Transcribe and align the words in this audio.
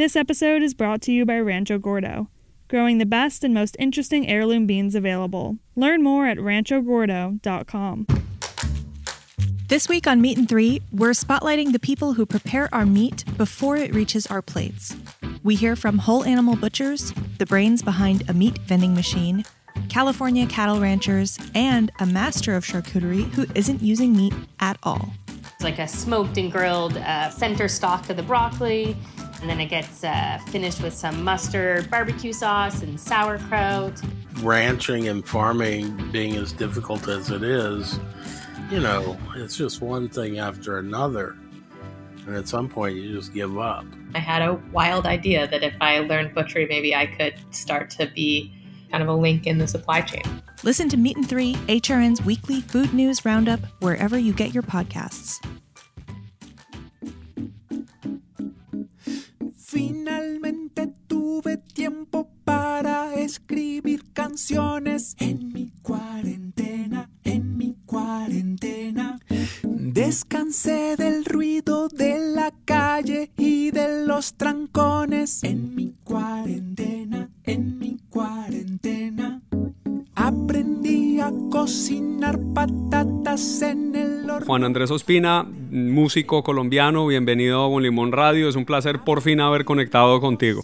This 0.00 0.16
episode 0.16 0.62
is 0.62 0.72
brought 0.72 1.02
to 1.02 1.12
you 1.12 1.26
by 1.26 1.38
Rancho 1.40 1.76
Gordo, 1.76 2.30
growing 2.68 2.96
the 2.96 3.04
best 3.04 3.44
and 3.44 3.52
most 3.52 3.76
interesting 3.78 4.26
heirloom 4.26 4.66
beans 4.66 4.94
available. 4.94 5.58
Learn 5.76 6.02
more 6.02 6.26
at 6.26 6.38
ranchogordo.com. 6.38 8.06
This 9.68 9.90
week 9.90 10.06
on 10.06 10.22
Meat 10.22 10.38
and 10.38 10.48
Three, 10.48 10.80
we're 10.90 11.10
spotlighting 11.10 11.72
the 11.72 11.78
people 11.78 12.14
who 12.14 12.24
prepare 12.24 12.74
our 12.74 12.86
meat 12.86 13.26
before 13.36 13.76
it 13.76 13.94
reaches 13.94 14.26
our 14.28 14.40
plates. 14.40 14.96
We 15.42 15.54
hear 15.54 15.76
from 15.76 15.98
whole 15.98 16.24
animal 16.24 16.56
butchers, 16.56 17.12
the 17.36 17.44
brains 17.44 17.82
behind 17.82 18.24
a 18.30 18.32
meat 18.32 18.56
vending 18.60 18.94
machine, 18.94 19.44
California 19.90 20.46
cattle 20.46 20.80
ranchers, 20.80 21.38
and 21.54 21.92
a 21.98 22.06
master 22.06 22.56
of 22.56 22.64
charcuterie 22.64 23.30
who 23.34 23.44
isn't 23.54 23.82
using 23.82 24.16
meat 24.16 24.32
at 24.60 24.78
all. 24.82 25.12
It's 25.60 25.62
like 25.62 25.78
a 25.78 25.86
smoked 25.86 26.38
and 26.38 26.50
grilled 26.50 26.96
uh, 26.96 27.28
center 27.28 27.68
stock 27.68 28.08
of 28.08 28.16
the 28.16 28.22
broccoli, 28.22 28.96
and 29.40 29.48
then 29.48 29.60
it 29.60 29.66
gets 29.66 30.04
uh, 30.04 30.38
finished 30.48 30.82
with 30.82 30.92
some 30.92 31.24
mustard, 31.24 31.90
barbecue 31.90 32.32
sauce, 32.32 32.82
and 32.82 32.98
sauerkraut. 32.98 34.00
Ranching 34.42 35.08
and 35.08 35.26
farming 35.26 36.10
being 36.10 36.36
as 36.36 36.52
difficult 36.52 37.08
as 37.08 37.30
it 37.30 37.42
is, 37.42 37.98
you 38.70 38.80
know, 38.80 39.18
it's 39.36 39.56
just 39.56 39.80
one 39.80 40.08
thing 40.08 40.38
after 40.38 40.78
another. 40.78 41.36
And 42.26 42.36
at 42.36 42.48
some 42.48 42.68
point, 42.68 42.96
you 42.96 43.16
just 43.16 43.32
give 43.32 43.58
up. 43.58 43.84
I 44.14 44.18
had 44.18 44.42
a 44.42 44.54
wild 44.72 45.06
idea 45.06 45.48
that 45.48 45.62
if 45.62 45.74
I 45.80 46.00
learned 46.00 46.34
butchery, 46.34 46.66
maybe 46.68 46.94
I 46.94 47.06
could 47.06 47.34
start 47.50 47.90
to 47.92 48.06
be 48.14 48.52
kind 48.90 49.02
of 49.02 49.08
a 49.08 49.14
link 49.14 49.46
in 49.46 49.58
the 49.58 49.66
supply 49.66 50.02
chain. 50.02 50.22
Listen 50.62 50.88
to 50.90 50.96
Meat 50.96 51.16
and 51.16 51.28
Three, 51.28 51.54
HRN's 51.66 52.22
weekly 52.22 52.60
food 52.60 52.92
news 52.92 53.24
roundup, 53.24 53.60
wherever 53.80 54.18
you 54.18 54.32
get 54.32 54.52
your 54.52 54.62
podcasts. 54.62 55.44
Escribir 63.30 64.02
canciones 64.12 65.14
en 65.20 65.52
mi 65.52 65.70
cuarentena, 65.82 67.08
en 67.22 67.56
mi 67.56 67.76
cuarentena. 67.86 69.20
Descansé 69.62 70.96
del 70.96 71.24
ruido 71.24 71.86
de 71.86 72.18
la 72.34 72.52
calle 72.64 73.30
y 73.36 73.70
de 73.70 74.04
los 74.04 74.34
trancones 74.34 75.44
en 75.44 75.76
mi 75.76 75.94
cuarentena, 76.02 77.30
en 77.44 77.78
mi 77.78 77.98
cuarentena. 78.08 79.40
Aprendí 80.16 81.20
a 81.20 81.32
cocinar 81.52 82.40
patatas 82.52 83.62
en 83.62 83.94
el 83.94 84.28
horno. 84.28 84.46
Juan 84.46 84.64
Andrés 84.64 84.90
Ospina, 84.90 85.44
músico 85.70 86.42
colombiano, 86.42 87.06
bienvenido 87.06 87.62
a 87.62 87.68
Bon 87.68 87.80
Limón 87.80 88.10
Radio. 88.10 88.48
Es 88.48 88.56
un 88.56 88.64
placer 88.64 88.98
por 88.98 89.22
fin 89.22 89.40
haber 89.40 89.64
conectado 89.64 90.20
contigo. 90.20 90.62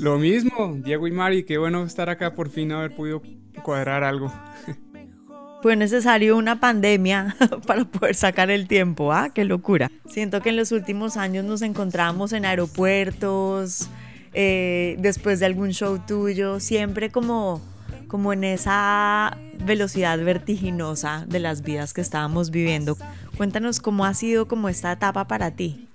Lo 0.00 0.18
mismo, 0.18 0.78
Diego 0.82 1.06
y 1.08 1.12
Mari, 1.12 1.42
qué 1.44 1.58
bueno 1.58 1.84
estar 1.84 2.08
acá 2.08 2.34
por 2.34 2.48
fin 2.48 2.72
haber 2.72 2.94
podido 2.94 3.20
cuadrar 3.62 4.02
algo. 4.02 4.32
Fue 5.62 5.76
necesario 5.76 6.38
una 6.38 6.58
pandemia 6.58 7.36
para 7.66 7.84
poder 7.84 8.14
sacar 8.14 8.50
el 8.50 8.66
tiempo, 8.66 9.12
¿ah? 9.12 9.28
Qué 9.34 9.44
locura. 9.44 9.90
Siento 10.08 10.40
que 10.40 10.48
en 10.48 10.56
los 10.56 10.72
últimos 10.72 11.18
años 11.18 11.44
nos 11.44 11.60
encontramos 11.60 12.32
en 12.32 12.46
aeropuertos, 12.46 13.90
eh, 14.32 14.96
después 15.00 15.38
de 15.38 15.44
algún 15.44 15.72
show 15.72 15.98
tuyo, 15.98 16.60
siempre 16.60 17.10
como, 17.10 17.60
como 18.08 18.32
en 18.32 18.44
esa 18.44 19.36
velocidad 19.62 20.18
vertiginosa 20.18 21.26
de 21.28 21.40
las 21.40 21.60
vidas 21.60 21.92
que 21.92 22.00
estábamos 22.00 22.50
viviendo. 22.50 22.96
Cuéntanos 23.36 23.80
cómo 23.80 24.06
ha 24.06 24.14
sido 24.14 24.48
como 24.48 24.70
esta 24.70 24.92
etapa 24.92 25.28
para 25.28 25.50
ti. 25.50 25.89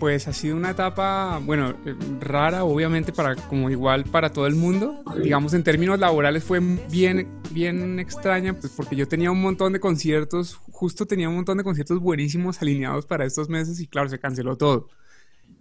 Pues 0.00 0.26
ha 0.28 0.32
sido 0.32 0.56
una 0.56 0.70
etapa, 0.70 1.38
bueno, 1.44 1.76
eh, 1.84 1.94
rara, 2.20 2.64
obviamente, 2.64 3.12
para 3.12 3.36
como 3.36 3.68
igual 3.68 4.04
para 4.04 4.32
todo 4.32 4.46
el 4.46 4.54
mundo. 4.54 5.04
Digamos, 5.22 5.52
en 5.52 5.62
términos 5.62 5.98
laborales 5.98 6.42
fue 6.42 6.58
bien, 6.90 7.28
bien 7.50 8.00
extraña, 8.00 8.54
pues 8.58 8.72
porque 8.74 8.96
yo 8.96 9.06
tenía 9.06 9.30
un 9.30 9.42
montón 9.42 9.74
de 9.74 9.78
conciertos, 9.78 10.54
justo 10.72 11.04
tenía 11.04 11.28
un 11.28 11.34
montón 11.34 11.58
de 11.58 11.64
conciertos 11.64 12.00
buenísimos 12.00 12.62
alineados 12.62 13.04
para 13.04 13.26
estos 13.26 13.50
meses 13.50 13.78
y 13.78 13.86
claro, 13.86 14.08
se 14.08 14.18
canceló 14.18 14.56
todo. 14.56 14.88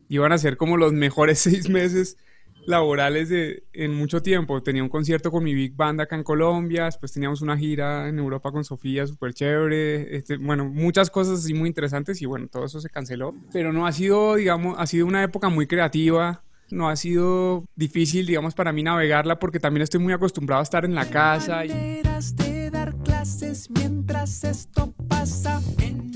Iban 0.07 0.31
a 0.31 0.37
ser 0.37 0.55
como 0.55 0.77
los 0.77 0.93
mejores 0.93 1.39
seis 1.39 1.67
meses 1.67 2.17
laborales 2.65 3.29
de, 3.29 3.63
en 3.73 3.93
mucho 3.93 4.21
tiempo. 4.21 4.61
Tenía 4.61 4.83
un 4.83 4.89
concierto 4.89 5.31
con 5.31 5.43
mi 5.43 5.53
Big 5.53 5.75
Band 5.75 6.01
acá 6.01 6.15
en 6.15 6.23
Colombia, 6.23 6.85
después 6.85 7.11
teníamos 7.11 7.41
una 7.41 7.57
gira 7.57 8.07
en 8.07 8.19
Europa 8.19 8.51
con 8.51 8.63
Sofía, 8.63 9.07
súper 9.07 9.33
chévere. 9.33 10.15
Este, 10.15 10.37
bueno, 10.37 10.65
muchas 10.65 11.09
cosas 11.09 11.39
así 11.39 11.53
muy 11.53 11.67
interesantes 11.67 12.21
y 12.21 12.25
bueno, 12.25 12.47
todo 12.47 12.65
eso 12.65 12.79
se 12.79 12.89
canceló. 12.89 13.33
Pero 13.51 13.73
no 13.73 13.87
ha 13.87 13.91
sido, 13.91 14.35
digamos, 14.35 14.75
ha 14.77 14.85
sido 14.87 15.05
una 15.05 15.23
época 15.23 15.49
muy 15.49 15.67
creativa. 15.67 16.43
No 16.71 16.87
ha 16.87 16.95
sido 16.95 17.65
difícil, 17.75 18.27
digamos, 18.27 18.53
para 18.53 18.71
mí 18.71 18.83
navegarla 18.83 19.39
porque 19.39 19.59
también 19.59 19.81
estoy 19.81 19.99
muy 19.99 20.13
acostumbrado 20.13 20.59
a 20.59 20.63
estar 20.63 20.85
en 20.85 20.93
la 20.93 21.09
casa. 21.09 21.65
Y... 21.65 21.69
de 21.69 22.69
dar 22.69 22.95
clases 22.97 23.69
mientras 23.71 24.43
esto 24.43 24.93
pasa 25.07 25.59
en 25.79 26.08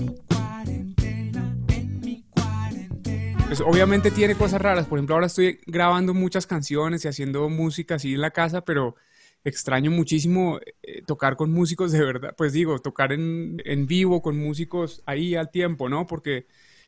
Pues 3.54 3.62
obviamente 3.62 4.10
tiene 4.10 4.34
cosas 4.34 4.60
raras. 4.60 4.88
Por 4.88 4.98
ejemplo, 4.98 5.14
ahora 5.14 5.28
estoy 5.28 5.60
grabando 5.68 6.16
muchas 6.16 6.48
canciones 6.48 7.06
y 7.06 7.08
haciendo 7.08 7.48
música 7.50 7.94
así 7.94 8.16
en 8.16 8.22
la 8.22 8.32
casa, 8.32 8.62
pero 8.62 8.96
extraño 9.44 9.92
muchísimo 9.92 10.60
eh, 10.82 11.04
tocar 11.06 11.36
con 11.36 11.52
músicos 11.52 11.92
de 11.92 12.04
verdad. 12.04 12.34
Pues 12.36 12.52
digo, 12.52 12.80
tocar 12.80 13.12
en, 13.12 13.62
en 13.64 13.86
vivo 13.86 14.24
con 14.24 14.40
músicos 14.40 15.04
ahí 15.06 15.36
al 15.36 15.52
tiempo, 15.52 15.88
¿no? 15.88 16.08
Porque 16.08 16.48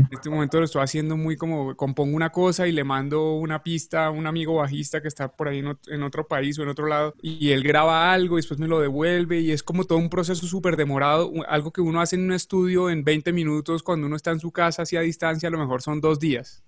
en 0.09 0.15
este 0.17 0.29
momento 0.29 0.59
lo 0.59 0.65
estoy 0.65 0.83
haciendo 0.83 1.17
muy 1.17 1.35
como 1.37 1.75
compongo 1.75 2.15
una 2.15 2.31
cosa 2.31 2.67
y 2.67 2.71
le 2.71 2.83
mando 2.83 3.33
una 3.35 3.63
pista 3.63 4.05
a 4.05 4.11
un 4.11 4.27
amigo 4.27 4.55
bajista 4.55 5.01
que 5.01 5.07
está 5.07 5.29
por 5.35 5.47
ahí 5.47 5.59
en, 5.59 5.65
ot- 5.67 5.91
en 5.93 6.03
otro 6.03 6.27
país 6.27 6.57
o 6.59 6.63
en 6.63 6.69
otro 6.69 6.87
lado 6.87 7.15
y 7.21 7.51
él 7.51 7.63
graba 7.63 8.13
algo 8.13 8.35
y 8.37 8.39
después 8.39 8.59
me 8.59 8.67
lo 8.67 8.79
devuelve 8.79 9.39
y 9.39 9.51
es 9.51 9.63
como 9.63 9.83
todo 9.85 9.97
un 9.97 10.09
proceso 10.09 10.45
súper 10.47 10.77
demorado, 10.77 11.31
algo 11.47 11.71
que 11.71 11.81
uno 11.81 12.01
hace 12.01 12.15
en 12.17 12.25
un 12.25 12.33
estudio 12.33 12.89
en 12.89 13.03
20 13.03 13.33
minutos 13.33 13.83
cuando 13.83 14.07
uno 14.07 14.15
está 14.15 14.31
en 14.31 14.39
su 14.39 14.51
casa 14.51 14.83
así 14.83 14.95
a 14.97 15.01
distancia, 15.01 15.47
a 15.49 15.51
lo 15.51 15.57
mejor 15.59 15.81
son 15.81 16.01
dos 16.01 16.19
días. 16.19 16.63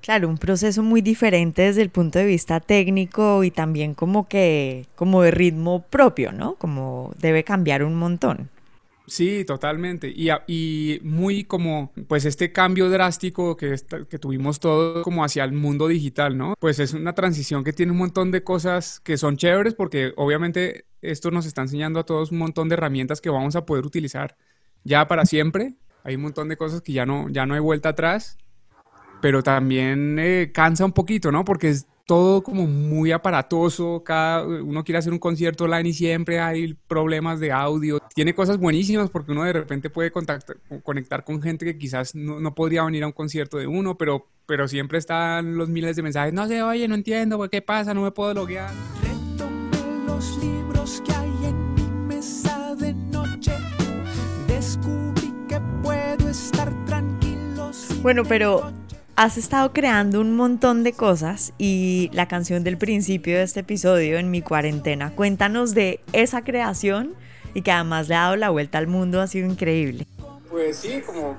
Claro, 0.00 0.28
un 0.28 0.36
proceso 0.36 0.82
muy 0.82 1.00
diferente 1.00 1.62
desde 1.62 1.80
el 1.80 1.88
punto 1.88 2.18
de 2.18 2.26
vista 2.26 2.60
técnico 2.60 3.42
y 3.42 3.50
también 3.50 3.94
como 3.94 4.28
que, 4.28 4.86
como 4.96 5.22
de 5.22 5.30
ritmo 5.30 5.82
propio, 5.88 6.30
¿no? 6.30 6.56
Como 6.56 7.12
debe 7.18 7.42
cambiar 7.42 7.82
un 7.84 7.94
montón. 7.94 8.50
Sí, 9.06 9.44
totalmente. 9.44 10.08
Y, 10.08 10.30
y 10.46 10.98
muy 11.02 11.44
como, 11.44 11.92
pues 12.08 12.24
este 12.24 12.52
cambio 12.52 12.88
drástico 12.88 13.54
que, 13.56 13.76
que 14.08 14.18
tuvimos 14.18 14.60
todos 14.60 15.02
como 15.04 15.24
hacia 15.24 15.44
el 15.44 15.52
mundo 15.52 15.88
digital, 15.88 16.38
¿no? 16.38 16.54
Pues 16.58 16.78
es 16.78 16.94
una 16.94 17.14
transición 17.14 17.64
que 17.64 17.74
tiene 17.74 17.92
un 17.92 17.98
montón 17.98 18.30
de 18.30 18.42
cosas 18.42 19.00
que 19.00 19.18
son 19.18 19.36
chéveres 19.36 19.74
porque 19.74 20.14
obviamente 20.16 20.86
esto 21.02 21.30
nos 21.30 21.44
está 21.44 21.60
enseñando 21.60 22.00
a 22.00 22.06
todos 22.06 22.32
un 22.32 22.38
montón 22.38 22.70
de 22.70 22.74
herramientas 22.76 23.20
que 23.20 23.28
vamos 23.28 23.56
a 23.56 23.66
poder 23.66 23.84
utilizar 23.84 24.36
ya 24.84 25.06
para 25.06 25.26
siempre. 25.26 25.74
Hay 26.02 26.16
un 26.16 26.22
montón 26.22 26.48
de 26.48 26.56
cosas 26.56 26.80
que 26.80 26.94
ya 26.94 27.04
no, 27.04 27.28
ya 27.28 27.44
no 27.44 27.54
hay 27.54 27.60
vuelta 27.60 27.90
atrás, 27.90 28.38
pero 29.20 29.42
también 29.42 30.18
eh, 30.18 30.50
cansa 30.52 30.84
un 30.86 30.92
poquito, 30.92 31.30
¿no? 31.30 31.44
Porque 31.44 31.68
es 31.68 31.86
todo 32.06 32.42
como 32.42 32.66
muy 32.66 33.12
aparatoso, 33.12 34.02
cada 34.04 34.44
uno 34.44 34.84
quiere 34.84 34.98
hacer 34.98 35.12
un 35.12 35.18
concierto 35.18 35.64
online 35.64 35.88
y 35.88 35.92
siempre 35.94 36.38
hay 36.38 36.74
problemas 36.86 37.40
de 37.40 37.50
audio. 37.52 37.98
Tiene 38.14 38.34
cosas 38.34 38.58
buenísimas 38.58 39.08
porque 39.10 39.32
uno 39.32 39.44
de 39.44 39.54
repente 39.54 39.88
puede 39.90 40.12
contactar- 40.12 40.58
conectar 40.82 41.24
con 41.24 41.40
gente 41.40 41.64
que 41.64 41.78
quizás 41.78 42.14
no, 42.14 42.40
no 42.40 42.54
podría 42.54 42.84
venir 42.84 43.04
a 43.04 43.06
un 43.06 43.12
concierto 43.12 43.56
de 43.56 43.66
uno, 43.66 43.96
pero, 43.96 44.26
pero 44.46 44.68
siempre 44.68 44.98
están 44.98 45.56
los 45.56 45.68
miles 45.70 45.96
de 45.96 46.02
mensajes, 46.02 46.34
no 46.34 46.46
sé, 46.46 46.62
oye, 46.62 46.86
no 46.88 46.94
entiendo, 46.94 47.48
¿qué 47.50 47.62
pasa? 47.62 47.94
No 47.94 48.02
me 48.02 48.10
puedo 48.10 48.34
loguear. 48.34 48.70
Retomé 49.02 50.04
los 50.06 50.36
libros 50.42 51.02
que 51.06 51.12
hay 51.12 51.46
en 51.46 51.74
mi 51.74 51.82
mesa 52.06 52.74
de 52.74 52.92
noche. 52.92 53.52
Descubrí 54.46 55.32
que 55.48 55.58
puedo 55.82 56.28
estar 56.28 56.70
tranquilo. 56.84 57.72
sin 57.72 58.02
Bueno, 58.02 58.24
pero 58.28 58.72
has 59.16 59.38
estado 59.38 59.72
creando 59.72 60.20
un 60.20 60.34
montón 60.34 60.82
de 60.82 60.92
cosas 60.92 61.52
y 61.58 62.10
la 62.12 62.26
canción 62.26 62.64
del 62.64 62.78
principio 62.78 63.36
de 63.36 63.44
este 63.44 63.60
episodio 63.60 64.18
en 64.18 64.30
mi 64.30 64.42
cuarentena, 64.42 65.10
cuéntanos 65.10 65.74
de 65.74 66.00
esa 66.12 66.42
creación 66.42 67.14
y 67.54 67.62
que 67.62 67.70
además 67.70 68.08
le 68.08 68.16
ha 68.16 68.22
dado 68.22 68.36
la 68.36 68.50
vuelta 68.50 68.78
al 68.78 68.88
mundo, 68.88 69.20
ha 69.20 69.26
sido 69.28 69.46
increíble. 69.48 70.06
Pues 70.50 70.78
sí, 70.78 71.00
como 71.06 71.36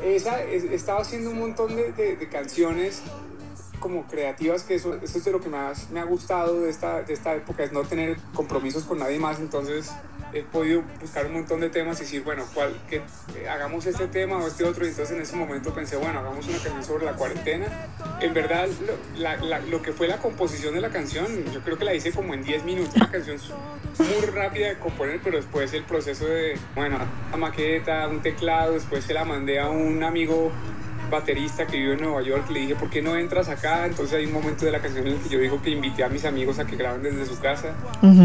eh, 0.00 0.16
esa, 0.16 0.42
es- 0.42 0.64
he 0.64 0.90
haciendo 0.92 1.30
un 1.30 1.38
montón 1.38 1.74
de 1.76 2.28
canciones 2.30 3.02
como 3.80 4.06
creativas, 4.06 4.62
que 4.62 4.76
eso, 4.76 4.94
eso 5.02 5.18
es 5.18 5.24
de 5.24 5.30
lo 5.30 5.40
que 5.40 5.48
más 5.50 5.90
me 5.90 6.00
ha 6.00 6.04
gustado 6.04 6.60
de 6.62 6.70
esta, 6.70 7.02
de 7.02 7.12
esta 7.12 7.34
época, 7.34 7.64
es 7.64 7.72
no 7.72 7.82
tener 7.82 8.16
compromisos 8.34 8.84
con 8.84 8.98
nadie 8.98 9.18
más, 9.18 9.40
entonces 9.40 9.90
he 10.34 10.42
podido 10.42 10.82
buscar 11.00 11.26
un 11.26 11.34
montón 11.34 11.60
de 11.60 11.70
temas 11.70 11.98
y 12.00 12.02
decir, 12.04 12.22
bueno, 12.24 12.44
¿cuál, 12.54 12.74
que, 12.90 12.96
eh, 12.96 13.48
hagamos 13.48 13.86
este 13.86 14.06
tema 14.08 14.36
o 14.38 14.46
este 14.48 14.64
otro, 14.64 14.84
y 14.84 14.88
entonces 14.88 15.14
en 15.16 15.22
ese 15.22 15.36
momento 15.36 15.72
pensé, 15.72 15.96
bueno, 15.96 16.18
hagamos 16.20 16.46
una 16.48 16.58
canción 16.58 16.84
sobre 16.84 17.04
la 17.04 17.12
cuarentena. 17.12 17.66
En 18.20 18.34
verdad, 18.34 18.66
lo, 18.86 19.20
la- 19.20 19.36
la- 19.36 19.60
lo 19.60 19.80
que 19.82 19.92
fue 19.92 20.08
la 20.08 20.18
composición 20.18 20.74
de 20.74 20.80
la 20.80 20.90
canción, 20.90 21.26
yo 21.52 21.60
creo 21.60 21.78
que 21.78 21.84
la 21.84 21.94
hice 21.94 22.10
como 22.12 22.34
en 22.34 22.42
10 22.42 22.64
minutos, 22.64 22.94
una 22.96 23.10
canción 23.10 23.36
muy 23.98 24.26
rápida 24.34 24.68
de 24.68 24.78
componer, 24.78 25.20
pero 25.22 25.36
después 25.36 25.72
el 25.72 25.84
proceso 25.84 26.26
de, 26.26 26.58
bueno, 26.74 26.98
la 27.30 27.36
maqueta, 27.36 28.08
un 28.08 28.20
teclado, 28.20 28.72
después 28.74 29.04
se 29.04 29.14
la 29.14 29.24
mandé 29.24 29.60
a 29.60 29.68
un 29.68 30.02
amigo 30.02 30.50
baterista 31.10 31.66
que 31.66 31.76
vive 31.76 31.92
en 31.94 32.00
Nueva 32.00 32.22
York, 32.22 32.50
le 32.50 32.60
dije, 32.60 32.74
¿por 32.74 32.90
qué 32.90 33.02
no 33.02 33.14
entras 33.16 33.48
acá? 33.48 33.86
Entonces 33.86 34.16
hay 34.16 34.26
un 34.26 34.32
momento 34.32 34.64
de 34.64 34.72
la 34.72 34.80
canción 34.80 35.06
en 35.06 35.12
el 35.14 35.20
que 35.20 35.28
yo 35.28 35.38
digo 35.38 35.62
que 35.62 35.70
invité 35.70 36.02
a 36.02 36.08
mis 36.08 36.24
amigos 36.24 36.58
a 36.58 36.66
que 36.66 36.76
graben 36.76 37.02
desde 37.02 37.26
su 37.26 37.38
casa. 37.40 37.74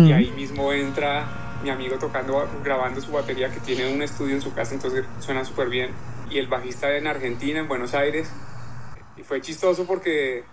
Y 0.08 0.12
ahí 0.14 0.32
mismo 0.32 0.72
entra 0.74 1.28
mi 1.64 1.70
amigo 1.70 1.98
tocando, 1.98 2.48
grabando 2.64 3.02
su 3.02 3.12
batería 3.12 3.50
que 3.50 3.60
tiene 3.60 3.92
un 3.94 4.02
estudio 4.02 4.36
en 4.36 4.42
su 4.42 4.54
casa, 4.54 4.74
entonces 4.74 5.06
suena 5.20 5.44
súper 5.46 5.70
bien. 5.70 5.92
Y 6.30 6.38
el 6.38 6.48
bajista 6.48 6.96
en 6.96 7.08
Argentina, 7.08 7.60
en 7.60 7.68
Buenos 7.68 7.94
Aires. 7.94 8.32
Y 9.18 9.24
fue 9.24 9.42
chistoso 9.42 9.86
porque 9.86 10.44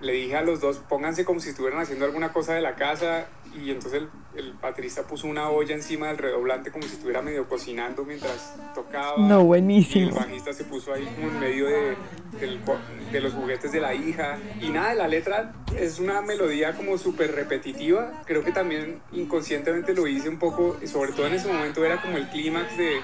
le 0.00 0.12
dije 0.12 0.36
a 0.36 0.42
los 0.42 0.60
dos, 0.60 0.78
pónganse 0.88 1.24
como 1.24 1.40
si 1.40 1.50
estuvieran 1.50 1.80
haciendo 1.80 2.04
alguna 2.04 2.32
cosa 2.32 2.54
de 2.54 2.60
la 2.60 2.74
casa 2.76 3.26
y 3.54 3.70
entonces 3.70 4.02
el, 4.02 4.08
el 4.36 4.52
baterista 4.52 5.02
puso 5.04 5.26
una 5.26 5.48
olla 5.50 5.74
encima 5.74 6.08
del 6.08 6.18
redoblante 6.18 6.70
como 6.70 6.84
si 6.86 6.92
estuviera 6.94 7.22
medio 7.22 7.48
cocinando 7.48 8.04
mientras 8.04 8.54
tocaba. 8.74 9.16
No, 9.18 9.38
Y 9.38 9.40
el 9.40 9.46
buenísimo. 9.46 10.14
bajista 10.14 10.52
se 10.52 10.64
puso 10.64 10.92
ahí 10.92 11.04
como 11.16 11.28
en 11.28 11.40
medio 11.40 11.66
de, 11.66 11.96
del 12.38 12.60
de 13.10 13.20
los 13.20 13.32
juguetes 13.32 13.72
de 13.72 13.80
la 13.80 13.94
hija. 13.94 14.38
Y 14.60 14.68
nada, 14.68 14.94
la 14.94 15.08
letra 15.08 15.54
es 15.74 15.98
una 15.98 16.20
melodía 16.20 16.74
como 16.76 16.98
súper 16.98 17.34
repetitiva. 17.34 18.22
Creo 18.26 18.44
que 18.44 18.52
también 18.52 19.00
inconscientemente 19.12 19.94
lo 19.94 20.06
hice 20.06 20.28
un 20.28 20.38
poco, 20.38 20.76
y 20.82 20.86
sobre 20.86 21.12
todo 21.12 21.26
en 21.26 21.34
ese 21.34 21.48
momento 21.50 21.84
era 21.84 22.00
como 22.02 22.18
el 22.18 22.28
clímax 22.28 22.76
de, 22.76 23.00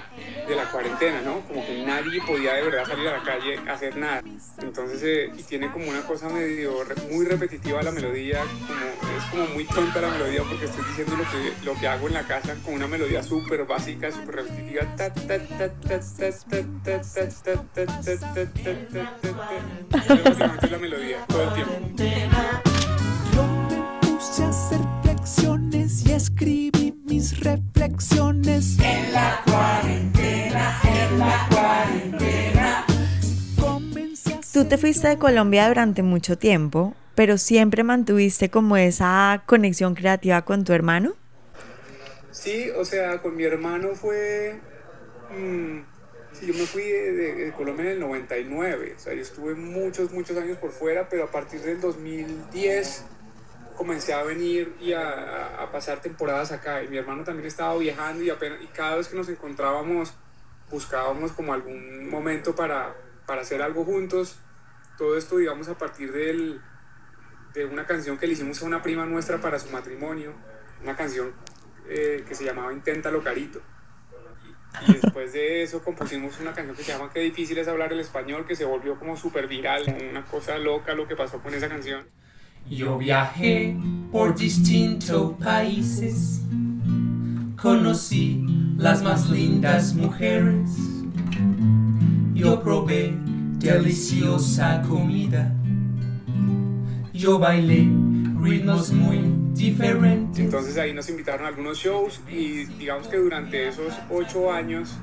de 0.46 0.54
la 0.54 0.70
cuarentena, 0.70 1.22
¿no? 1.22 1.40
Como 1.48 1.64
que 1.66 1.84
nadie 1.84 2.20
podía 2.26 2.52
de 2.54 2.62
verdad 2.64 2.84
salir 2.84 3.08
a 3.08 3.16
la 3.18 3.24
calle 3.24 3.58
a 3.66 3.72
hacer 3.72 3.96
nada. 3.96 4.22
Entonces, 4.60 5.02
eh, 5.02 5.32
y 5.36 5.42
tiene 5.42 5.72
como 5.72 5.88
una 5.88 6.02
cosa 6.06 6.28
medio 6.28 6.83
muy 7.10 7.24
repetitiva 7.26 7.82
la 7.82 7.90
melodía, 7.90 8.40
como, 8.40 9.16
es 9.16 9.24
como 9.30 9.46
muy 9.54 9.64
tonta 9.64 10.00
la 10.00 10.08
melodía 10.10 10.42
porque 10.48 10.66
estoy 10.66 10.84
diciendo 10.84 11.16
lo 11.16 11.24
que, 11.24 11.52
lo 11.64 11.74
que 11.80 11.88
hago 11.88 12.08
en 12.08 12.14
la 12.14 12.26
casa 12.26 12.54
con 12.64 12.74
una 12.74 12.86
melodía 12.86 13.22
súper 13.22 13.64
básica, 13.64 14.10
súper 14.10 14.36
repetitiva. 14.36 14.82
Básicamente 19.90 20.70
la 20.70 20.78
melodía 20.78 21.24
todo 21.28 21.42
el 21.42 21.54
tiempo. 21.54 21.72
Yo 23.34 23.46
me 23.70 24.00
puse 24.00 24.44
a 24.44 24.48
hacer 24.48 24.80
flexiones 25.02 26.06
y 26.06 26.12
escribí 26.12 26.94
mis 27.06 27.40
reflexiones 27.40 28.78
en 28.78 29.12
la 29.12 29.40
cuarentena, 29.44 30.80
en 30.84 31.18
la 31.18 31.43
Tú 34.64 34.70
te 34.70 34.78
fuiste 34.78 35.08
de 35.08 35.18
Colombia 35.18 35.68
durante 35.68 36.02
mucho 36.02 36.38
tiempo, 36.38 36.94
pero 37.14 37.36
siempre 37.36 37.82
mantuviste 37.84 38.48
como 38.48 38.78
esa 38.78 39.42
conexión 39.44 39.94
creativa 39.94 40.40
con 40.46 40.64
tu 40.64 40.72
hermano. 40.72 41.12
Sí, 42.30 42.70
o 42.70 42.82
sea, 42.86 43.20
con 43.20 43.36
mi 43.36 43.44
hermano 43.44 43.94
fue... 43.94 44.58
mm, 45.28 45.80
sí, 46.32 46.46
yo 46.46 46.54
me 46.54 46.64
fui 46.64 46.82
de, 46.82 47.12
de- 47.12 47.34
de 47.44 47.52
Colombia 47.52 47.84
en 47.84 47.90
el 47.90 48.00
99, 48.00 48.94
o 48.96 48.98
sea, 48.98 49.12
yo 49.12 49.20
estuve 49.20 49.54
muchos, 49.54 50.10
muchos 50.12 50.34
años 50.38 50.56
por 50.56 50.72
fuera, 50.72 51.10
pero 51.10 51.24
a 51.24 51.30
partir 51.30 51.60
del 51.60 51.78
2010 51.82 53.04
comencé 53.76 54.14
a 54.14 54.22
venir 54.22 54.74
y 54.80 54.94
a- 54.94 55.62
a 55.62 55.70
pasar 55.72 56.00
temporadas 56.00 56.52
acá. 56.52 56.82
Y 56.82 56.88
mi 56.88 56.96
hermano 56.96 57.22
también 57.22 57.46
estaba 57.46 57.76
viajando 57.76 58.24
y, 58.24 58.30
apenas, 58.30 58.62
y 58.62 58.66
cada 58.68 58.96
vez 58.96 59.08
que 59.08 59.16
nos 59.16 59.28
encontrábamos 59.28 60.14
buscábamos 60.70 61.32
como 61.32 61.52
algún 61.52 62.08
momento 62.08 62.56
para, 62.56 62.94
para 63.26 63.42
hacer 63.42 63.60
algo 63.60 63.84
juntos. 63.84 64.38
Todo 64.96 65.16
esto, 65.16 65.38
digamos, 65.38 65.68
a 65.68 65.76
partir 65.76 66.12
del, 66.12 66.60
de 67.52 67.64
una 67.64 67.86
canción 67.86 68.18
que 68.18 68.26
le 68.26 68.34
hicimos 68.34 68.62
a 68.62 68.66
una 68.66 68.82
prima 68.82 69.06
nuestra 69.06 69.40
para 69.40 69.58
su 69.58 69.70
matrimonio, 69.70 70.32
una 70.82 70.96
canción 70.96 71.32
eh, 71.88 72.24
que 72.26 72.34
se 72.34 72.44
llamaba 72.44 72.72
Inténtalo 72.72 73.22
Carito. 73.22 73.60
Y, 74.88 74.92
después 74.94 75.32
de 75.32 75.62
eso 75.62 75.84
compusimos 75.84 76.40
una 76.40 76.52
canción 76.52 76.76
que 76.76 76.82
se 76.82 76.92
llama 76.92 77.10
Qué 77.12 77.20
difícil 77.20 77.58
es 77.58 77.68
hablar 77.68 77.92
el 77.92 78.00
español, 78.00 78.44
que 78.46 78.56
se 78.56 78.64
volvió 78.64 78.98
como 78.98 79.16
súper 79.16 79.46
viral, 79.46 79.84
una 80.10 80.24
cosa 80.24 80.58
loca 80.58 80.94
lo 80.94 81.06
que 81.06 81.14
pasó 81.14 81.40
con 81.40 81.54
esa 81.54 81.68
canción. 81.68 82.06
Yo 82.68 82.98
viajé 82.98 83.76
por 84.10 84.34
distintos 84.34 85.34
países, 85.38 86.40
conocí 87.60 88.44
las 88.76 89.02
más 89.02 89.28
lindas 89.30 89.94
mujeres, 89.94 90.70
yo 92.34 92.62
probé 92.62 93.16
deliciosa 93.64 94.82
comida, 94.86 95.50
yo 97.14 97.38
bailé 97.38 97.88
ritmos 98.42 98.92
muy 98.92 99.22
diferentes. 99.54 100.44
Entonces 100.44 100.76
ahí 100.76 100.92
nos 100.92 101.08
invitaron 101.08 101.46
a 101.46 101.48
algunos 101.48 101.78
shows 101.78 102.20
y 102.30 102.64
digamos 102.78 103.08
que 103.08 103.16
durante 103.16 103.66
esos 103.68 103.94
ocho 104.10 104.52
años, 104.52 104.94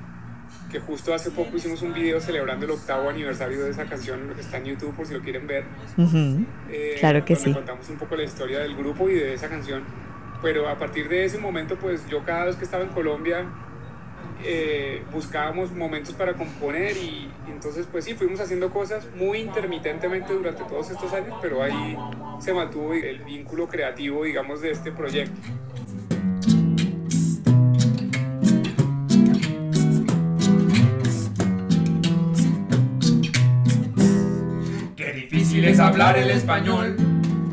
que 0.72 0.80
justo 0.80 1.13
hace 1.13 1.31
poco 1.31 1.58
hicimos 1.58 1.81
un 1.81 1.94
video 1.94 2.22
celebrando 2.22 2.66
el 2.66 2.72
octavo 2.72 3.10
aniversario 3.10 3.63
de 3.63 3.72
esa 3.72 3.86
canción, 3.86 4.31
que 4.36 4.42
está 4.42 4.58
en 4.58 4.66
YouTube 4.66 4.94
por 4.96 5.08
si 5.08 5.13
lo 5.16 5.22
quieren 5.22 5.48
ver. 5.48 5.66
Ujú. 5.98 6.46
eh, 6.69 6.96
Claro 7.00 7.25
que 7.25 7.34
donde 7.34 7.50
sí. 7.50 7.56
contamos 7.56 7.90
un 7.90 7.98
poco 7.98 8.16
la 8.16 8.24
historia 8.24 8.60
del 8.60 8.75
grupo 8.75 9.10
y 9.10 9.16
de 9.16 9.34
esa 9.34 9.50
canción. 9.50 9.81
Pero 10.44 10.69
a 10.69 10.78
partir 10.78 11.10
de 11.10 11.25
ese 11.25 11.40
momento, 11.40 11.78
pues 11.78 12.08
yo 12.10 12.24
cada 12.24 12.46
vez 12.46 12.56
que 12.58 12.66
estaba 12.66 12.84
en 12.84 12.90
Colombia 12.90 13.46
eh, 14.43 15.03
buscábamos 15.11 15.71
momentos 15.71 16.13
para 16.13 16.33
componer 16.33 16.97
y, 16.97 17.29
y 17.47 17.51
entonces 17.51 17.88
pues 17.91 18.05
sí, 18.05 18.13
fuimos 18.13 18.39
haciendo 18.39 18.69
cosas 18.69 19.07
muy 19.15 19.39
intermitentemente 19.39 20.33
durante 20.33 20.63
todos 20.63 20.89
estos 20.91 21.13
años, 21.13 21.38
pero 21.41 21.61
ahí 21.61 21.97
se 22.39 22.53
mantuvo 22.53 22.93
el 22.93 23.19
vínculo 23.19 23.67
creativo, 23.67 24.23
digamos, 24.23 24.61
de 24.61 24.71
este 24.71 24.91
proyecto. 24.91 25.35
Qué 34.95 35.13
difícil 35.13 35.65
es 35.65 35.79
hablar 35.79 36.17
el 36.17 36.31
español, 36.31 36.95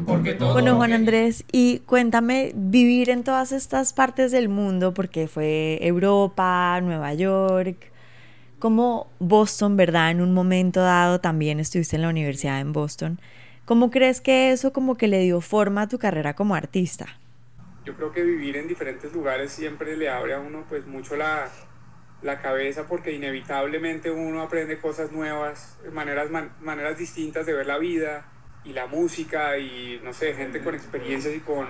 porque 0.08 0.34
todo 0.34 0.54
Bueno, 0.54 0.76
Juan 0.76 0.92
Andrés, 0.92 1.44
y 1.52 1.80
cuéntame, 1.80 2.52
vivir 2.54 3.10
en 3.10 3.22
todas 3.24 3.52
estas 3.52 3.92
partes 3.92 4.32
del 4.32 4.48
mundo, 4.48 4.94
porque 4.94 5.28
fue 5.28 5.78
Europa, 5.86 6.80
Nueva 6.82 7.14
York, 7.14 7.76
como 8.58 9.08
Boston, 9.20 9.76
¿verdad? 9.76 10.10
En 10.10 10.20
un 10.20 10.34
momento 10.34 10.80
dado 10.80 11.20
también 11.20 11.60
estuviste 11.60 11.96
en 11.96 12.02
la 12.02 12.08
universidad 12.10 12.60
en 12.60 12.72
Boston. 12.72 13.20
¿Cómo 13.66 13.90
crees 13.90 14.20
que 14.20 14.52
eso 14.52 14.72
como 14.72 14.96
que 14.96 15.08
le 15.08 15.20
dio 15.22 15.40
forma 15.40 15.82
a 15.82 15.88
tu 15.88 15.98
carrera 15.98 16.34
como 16.34 16.54
artista? 16.54 17.06
Yo 17.84 17.94
creo 17.94 18.12
que 18.12 18.22
vivir 18.22 18.56
en 18.56 18.68
diferentes 18.68 19.12
lugares 19.12 19.52
siempre 19.52 19.96
le 19.96 20.08
abre 20.08 20.34
a 20.34 20.40
uno 20.40 20.64
pues 20.68 20.86
mucho 20.86 21.16
la, 21.16 21.48
la 22.22 22.40
cabeza 22.40 22.86
porque 22.86 23.12
inevitablemente 23.12 24.10
uno 24.10 24.42
aprende 24.42 24.78
cosas 24.78 25.12
nuevas, 25.12 25.78
maneras, 25.92 26.30
man- 26.30 26.50
maneras 26.60 26.98
distintas 26.98 27.46
de 27.46 27.52
ver 27.54 27.66
la 27.66 27.78
vida 27.78 28.26
y 28.68 28.72
la 28.72 28.86
música 28.86 29.58
y 29.58 30.00
no 30.04 30.12
sé, 30.12 30.34
gente 30.34 30.60
con 30.60 30.74
experiencias 30.74 31.34
y 31.34 31.40
con, 31.40 31.66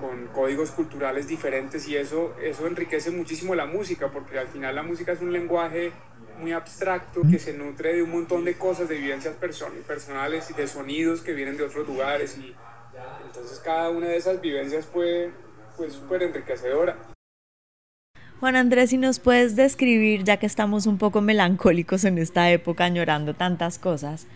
con 0.00 0.26
códigos 0.28 0.70
culturales 0.70 1.28
diferentes 1.28 1.86
y 1.88 1.96
eso, 1.96 2.34
eso 2.42 2.66
enriquece 2.66 3.10
muchísimo 3.10 3.54
la 3.54 3.66
música 3.66 4.10
porque 4.10 4.38
al 4.38 4.48
final 4.48 4.74
la 4.74 4.82
música 4.82 5.12
es 5.12 5.20
un 5.20 5.32
lenguaje 5.32 5.92
muy 6.40 6.52
abstracto 6.52 7.22
que 7.30 7.38
se 7.38 7.52
nutre 7.52 7.94
de 7.94 8.02
un 8.02 8.10
montón 8.10 8.44
de 8.44 8.54
cosas, 8.54 8.88
de 8.88 8.96
vivencias 8.96 9.34
person- 9.40 9.72
personales 9.86 10.50
y 10.50 10.54
de 10.54 10.66
sonidos 10.66 11.20
que 11.20 11.32
vienen 11.34 11.56
de 11.56 11.64
otros 11.64 11.86
lugares 11.86 12.36
y 12.38 12.54
entonces 13.26 13.60
cada 13.64 13.90
una 13.90 14.06
de 14.08 14.16
esas 14.16 14.40
vivencias 14.40 14.86
fue 14.86 15.30
súper 15.90 16.22
enriquecedora. 16.24 16.96
Juan 18.40 18.56
Andrés, 18.56 18.90
si 18.90 18.96
nos 18.96 19.18
puedes 19.18 19.54
describir, 19.54 20.24
ya 20.24 20.38
que 20.38 20.46
estamos 20.46 20.86
un 20.86 20.96
poco 20.98 21.20
melancólicos 21.20 22.04
en 22.04 22.16
esta 22.18 22.50
época, 22.50 22.84
añorando 22.84 23.34
tantas 23.34 23.78
cosas, 23.78 24.26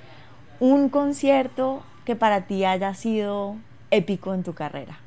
un 0.64 0.88
concierto 0.88 1.82
que 2.06 2.16
para 2.16 2.46
ti 2.46 2.64
haya 2.64 2.94
sido 2.94 3.56
épico 3.90 4.32
en 4.32 4.42
tu 4.42 4.54
carrera, 4.54 4.98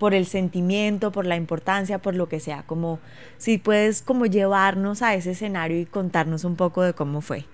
por 0.00 0.14
el 0.14 0.26
sentimiento, 0.26 1.12
por 1.12 1.26
la 1.26 1.36
importancia, 1.36 1.98
por 1.98 2.16
lo 2.16 2.28
que 2.28 2.40
sea, 2.40 2.64
como 2.66 2.98
si 3.38 3.58
puedes 3.58 4.02
como 4.02 4.26
llevarnos 4.26 5.02
a 5.02 5.14
ese 5.14 5.30
escenario 5.30 5.78
y 5.78 5.86
contarnos 5.86 6.42
un 6.42 6.56
poco 6.56 6.82
de 6.82 6.92
cómo 6.92 7.20
fue. 7.20 7.44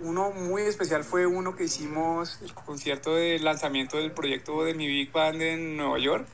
Uno 0.00 0.32
muy 0.32 0.62
especial 0.62 1.04
fue 1.04 1.24
uno 1.24 1.54
que 1.54 1.64
hicimos, 1.64 2.40
el 2.42 2.52
concierto 2.52 3.14
de 3.14 3.38
lanzamiento 3.38 3.98
del 3.98 4.10
proyecto 4.10 4.64
de 4.64 4.74
mi 4.74 4.88
Big 4.88 5.12
Band 5.12 5.40
en 5.40 5.76
Nueva 5.76 6.00
York, 6.00 6.26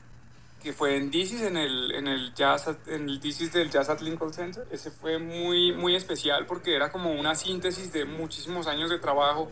que 0.63 0.73
fue 0.73 0.97
en 0.97 1.11
DC's, 1.11 1.43
en 1.43 1.57
el, 1.57 1.91
en 1.91 2.07
el 2.07 2.33
jazz, 2.33 2.71
en 2.87 3.07
el 3.07 3.19
DC's 3.19 3.53
del 3.53 3.69
Jazz 3.69 3.89
at 3.89 4.01
Lincoln 4.01 4.33
Center. 4.33 4.67
Ese 4.71 4.89
fue 4.89 5.19
muy, 5.19 5.73
muy 5.73 5.95
especial 5.95 6.47
porque 6.47 6.75
era 6.75 6.91
como 6.91 7.11
una 7.13 7.35
síntesis 7.35 7.93
de 7.93 8.05
muchísimos 8.05 8.65
años 8.65 8.89
de 8.89 8.97
trabajo. 8.97 9.51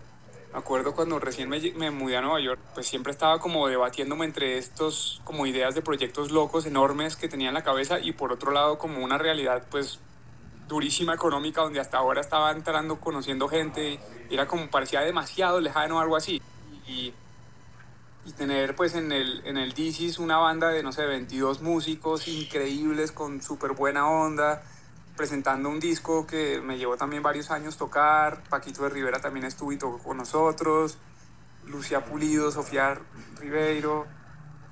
Me 0.52 0.58
acuerdo 0.58 0.94
cuando 0.94 1.20
recién 1.20 1.48
me, 1.48 1.60
me 1.74 1.92
mudé 1.92 2.18
a 2.18 2.22
Nueva 2.22 2.42
York, 2.42 2.60
pues 2.74 2.88
siempre 2.88 3.12
estaba 3.12 3.40
como 3.40 3.68
debatiéndome 3.68 4.26
entre 4.26 4.58
estos 4.58 5.22
como 5.24 5.46
ideas 5.46 5.76
de 5.76 5.82
proyectos 5.84 6.32
locos, 6.32 6.66
enormes 6.66 7.16
que 7.16 7.28
tenía 7.28 7.50
en 7.50 7.54
la 7.54 7.64
cabeza 7.64 8.00
y 8.00 8.14
por 8.14 8.32
otro 8.32 8.52
lado 8.52 8.80
como 8.80 9.04
una 9.04 9.20
realidad 9.20 9.68
pues 9.70 10.00
durísima 10.70 11.14
económica 11.16 11.62
donde 11.62 11.82
hasta 11.82 11.98
ahora 11.98 12.22
estaba 12.22 12.52
entrando, 12.52 13.02
conociendo 13.02 13.50
gente, 13.50 14.00
y 14.30 14.34
era 14.34 14.48
como 14.48 14.70
parecía 14.70 15.02
demasiado 15.02 15.60
lejano 15.60 16.00
algo 16.00 16.16
así. 16.16 16.42
Y, 16.88 17.14
y 18.26 18.32
tener 18.34 18.76
pues 18.76 18.96
en 18.96 19.12
el, 19.12 19.46
en 19.46 19.58
el 19.58 19.74
DC's 19.74 20.20
una 20.20 20.38
banda 20.38 20.70
de, 20.70 20.82
no 20.84 20.94
sé, 20.94 21.06
22 21.06 21.62
músicos 21.62 22.28
increíbles 22.28 23.12
con 23.12 23.42
súper 23.42 23.74
buena 23.74 24.08
onda, 24.08 24.64
presentando 25.20 25.68
un 25.68 25.82
disco 25.82 26.26
que 26.26 26.62
me 26.62 26.78
llevó 26.78 26.96
también 26.96 27.22
varios 27.22 27.52
años 27.52 27.76
tocar. 27.76 28.42
Paquito 28.50 28.84
de 28.84 28.90
Rivera 28.90 29.20
también 29.20 29.46
estuvo 29.46 29.74
y 29.74 29.78
tocó 29.78 29.98
con 29.98 30.16
nosotros. 30.16 30.98
Lucía 31.68 32.06
Pulido, 32.06 32.52
Sofía 32.52 32.98
Ribeiro, 33.38 34.08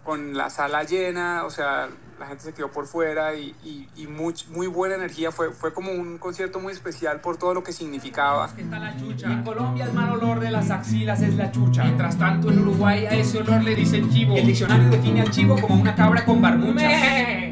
con 0.06 0.38
la 0.38 0.50
sala 0.50 0.84
llena, 0.84 1.44
o 1.44 1.50
sea, 1.50 1.90
la 2.18 2.28
gente 2.28 2.46
se 2.46 2.54
quedó 2.54 2.72
por 2.72 2.88
fuera 2.88 3.36
y, 3.36 3.54
y, 3.62 3.90
y 3.98 4.08
muy, 4.08 4.34
muy, 4.54 4.68
buena 4.68 4.96
energía. 4.96 5.34
Fue, 5.34 5.52
fue 5.52 5.74
como 5.74 5.92
un 5.92 6.18
concierto 6.18 6.62
muy 6.62 6.72
especial 6.72 7.20
por 7.20 7.36
todo 7.36 7.54
lo 7.54 7.62
que 7.62 7.74
significaba. 7.74 8.50
Está 8.58 8.80
la 8.80 8.96
chucha. 8.96 9.30
En 9.30 9.44
Colombia 9.44 9.84
el 9.84 9.92
mal 9.92 10.14
olor 10.14 10.40
de 10.40 10.50
las 10.50 10.72
axilas 10.72 11.22
es 11.24 11.36
la 11.36 11.52
chucha. 11.52 11.84
Mientras 11.84 12.18
tanto 12.18 12.50
en 12.50 12.60
Uruguay 12.60 13.06
a 13.06 13.10
ese 13.10 13.40
olor 13.40 13.62
le 13.64 13.76
dicen 13.76 14.10
chivo. 14.10 14.38
El 14.38 14.48
diccionario 14.48 14.90
define 14.90 15.24
al 15.24 15.30
chivo 15.30 15.60
como 15.60 15.76
una 15.76 15.94
cabra 15.94 16.24
con 16.24 16.42
barbucha. 16.42 17.47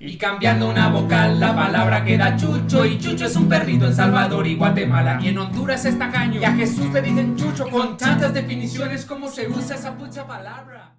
Y 0.00 0.16
cambiando 0.16 0.70
una 0.70 0.88
vocal, 0.90 1.40
la 1.40 1.54
palabra 1.56 2.04
queda 2.04 2.36
chucho. 2.36 2.84
Y 2.84 2.98
chucho 2.98 3.26
es 3.26 3.34
un 3.34 3.48
perrito 3.48 3.86
en 3.86 3.94
Salvador 3.94 4.46
y 4.46 4.54
Guatemala. 4.54 5.18
Y 5.20 5.28
en 5.28 5.38
Honduras 5.38 5.84
es 5.84 5.98
tacaño. 5.98 6.40
Y 6.40 6.44
a 6.44 6.52
Jesús 6.52 6.92
le 6.92 7.02
dicen 7.02 7.36
chucho 7.36 7.68
con 7.68 7.96
tantas 7.96 8.32
definiciones 8.32 9.04
como 9.04 9.28
se 9.28 9.48
usa 9.48 9.74
esa 9.74 9.96
pucha 9.96 10.24
palabra. 10.24 10.94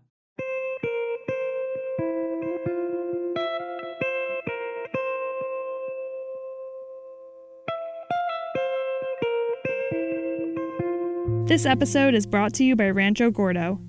This 11.46 11.66
episode 11.66 12.14
is 12.14 12.28
brought 12.28 12.54
to 12.56 12.64
you 12.64 12.76
by 12.76 12.92
Rancho 12.92 13.32
Gordo. 13.32 13.80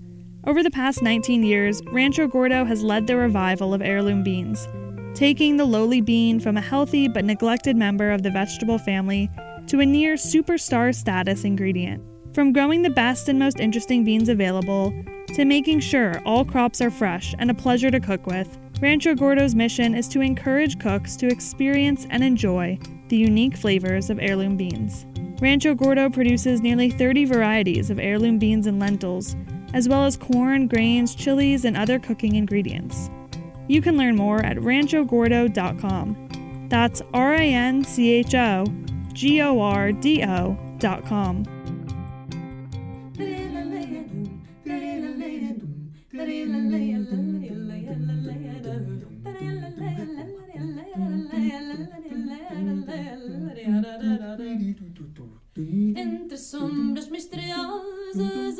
Over 0.46 0.62
the 0.62 0.70
past 0.70 1.02
19 1.02 1.42
years, 1.42 1.82
Rancho 1.92 2.26
Gordo 2.26 2.64
has 2.64 2.82
led 2.82 3.06
the 3.06 3.16
revival 3.16 3.74
of 3.74 3.82
heirloom 3.82 4.22
beans, 4.22 4.66
taking 5.14 5.56
the 5.56 5.64
lowly 5.64 6.00
bean 6.00 6.40
from 6.40 6.56
a 6.56 6.60
healthy 6.60 7.08
but 7.08 7.24
neglected 7.24 7.76
member 7.76 8.10
of 8.10 8.22
the 8.22 8.30
vegetable 8.30 8.78
family 8.78 9.30
to 9.66 9.80
a 9.80 9.86
near 9.86 10.14
superstar 10.14 10.94
status 10.94 11.44
ingredient. 11.44 12.02
From 12.34 12.52
growing 12.52 12.82
the 12.82 12.90
best 12.90 13.28
and 13.28 13.38
most 13.38 13.60
interesting 13.60 14.04
beans 14.04 14.28
available 14.28 14.94
to 15.34 15.44
making 15.44 15.80
sure 15.80 16.20
all 16.24 16.44
crops 16.44 16.80
are 16.80 16.90
fresh 16.90 17.34
and 17.38 17.50
a 17.50 17.54
pleasure 17.54 17.90
to 17.90 18.00
cook 18.00 18.26
with, 18.26 18.58
Rancho 18.80 19.14
Gordo's 19.14 19.54
mission 19.54 19.94
is 19.94 20.08
to 20.08 20.20
encourage 20.20 20.78
cooks 20.78 21.16
to 21.16 21.26
experience 21.26 22.06
and 22.10 22.24
enjoy 22.24 22.78
the 23.08 23.16
unique 23.16 23.56
flavors 23.56 24.10
of 24.10 24.18
heirloom 24.18 24.56
beans. 24.56 25.06
Rancho 25.40 25.74
Gordo 25.74 26.08
produces 26.08 26.60
nearly 26.60 26.90
30 26.90 27.26
varieties 27.26 27.90
of 27.90 27.98
heirloom 27.98 28.38
beans 28.38 28.66
and 28.66 28.78
lentils, 28.78 29.36
as 29.74 29.88
well 29.88 30.04
as 30.04 30.16
corn, 30.16 30.66
grains, 30.66 31.14
chilies, 31.14 31.64
and 31.64 31.76
other 31.76 31.98
cooking 31.98 32.36
ingredients. 32.36 33.10
You 33.70 33.80
can 33.80 33.96
learn 33.96 34.16
more 34.16 34.44
at 34.44 34.56
ranchogordo.com. 34.56 36.66
That's 36.68 37.02
R 37.14 37.34
A 37.34 37.54
N 37.54 37.84
C 37.84 38.14
H 38.14 38.34
O 38.34 38.64
G 39.12 39.40
O 39.42 39.60
R 39.60 39.92
D 39.92 40.24
O.com. 40.24 41.44
Entre 55.96 56.36
sombras 56.36 57.08
misteriosas. 57.08 58.58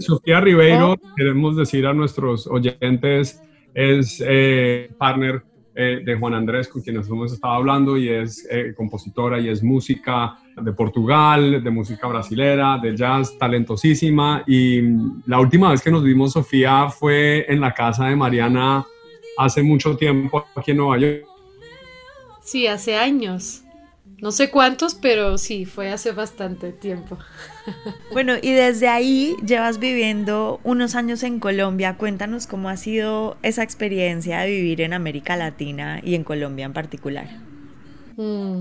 Sofía 0.00 0.40
Ribeiro, 0.40 0.96
queremos 1.16 1.56
decir 1.56 1.86
a 1.86 1.92
nuestros 1.92 2.46
oyentes, 2.46 3.42
es 3.74 4.22
eh, 4.26 4.90
partner 4.98 5.42
eh, 5.74 6.02
de 6.04 6.16
Juan 6.16 6.34
Andrés, 6.34 6.68
con 6.68 6.82
quienes 6.82 7.08
hemos 7.08 7.32
estado 7.32 7.54
hablando, 7.54 7.96
y 7.96 8.08
es 8.08 8.46
eh, 8.50 8.74
compositora 8.76 9.38
y 9.38 9.48
es 9.48 9.62
música 9.62 10.36
de 10.60 10.72
Portugal, 10.72 11.62
de 11.62 11.70
música 11.70 12.06
brasilera, 12.08 12.78
de 12.78 12.96
jazz, 12.96 13.38
talentosísima. 13.38 14.42
Y 14.46 14.80
la 15.26 15.38
última 15.38 15.70
vez 15.70 15.80
que 15.80 15.90
nos 15.90 16.02
vimos, 16.02 16.32
Sofía, 16.32 16.88
fue 16.88 17.46
en 17.48 17.60
la 17.60 17.72
casa 17.72 18.06
de 18.06 18.16
Mariana 18.16 18.84
hace 19.38 19.62
mucho 19.62 19.96
tiempo 19.96 20.44
aquí 20.54 20.72
en 20.72 20.76
Nueva 20.78 20.98
York. 20.98 21.24
Sí, 22.42 22.66
hace 22.66 22.96
años. 22.96 23.62
No 24.20 24.32
sé 24.32 24.50
cuántos, 24.50 24.94
pero 24.94 25.38
sí, 25.38 25.64
fue 25.64 25.90
hace 25.90 26.12
bastante 26.12 26.72
tiempo. 26.72 27.18
Bueno, 28.10 28.34
y 28.40 28.52
desde 28.52 28.88
ahí 28.88 29.36
llevas 29.44 29.78
viviendo 29.78 30.60
unos 30.64 30.94
años 30.96 31.22
en 31.22 31.38
Colombia. 31.40 31.96
Cuéntanos 31.96 32.46
cómo 32.46 32.68
ha 32.68 32.76
sido 32.76 33.38
esa 33.42 33.62
experiencia 33.62 34.40
de 34.40 34.48
vivir 34.50 34.80
en 34.80 34.92
América 34.92 35.36
Latina 35.36 36.00
y 36.02 36.14
en 36.16 36.24
Colombia 36.24 36.66
en 36.66 36.72
particular. 36.72 37.28
Mm, 38.16 38.60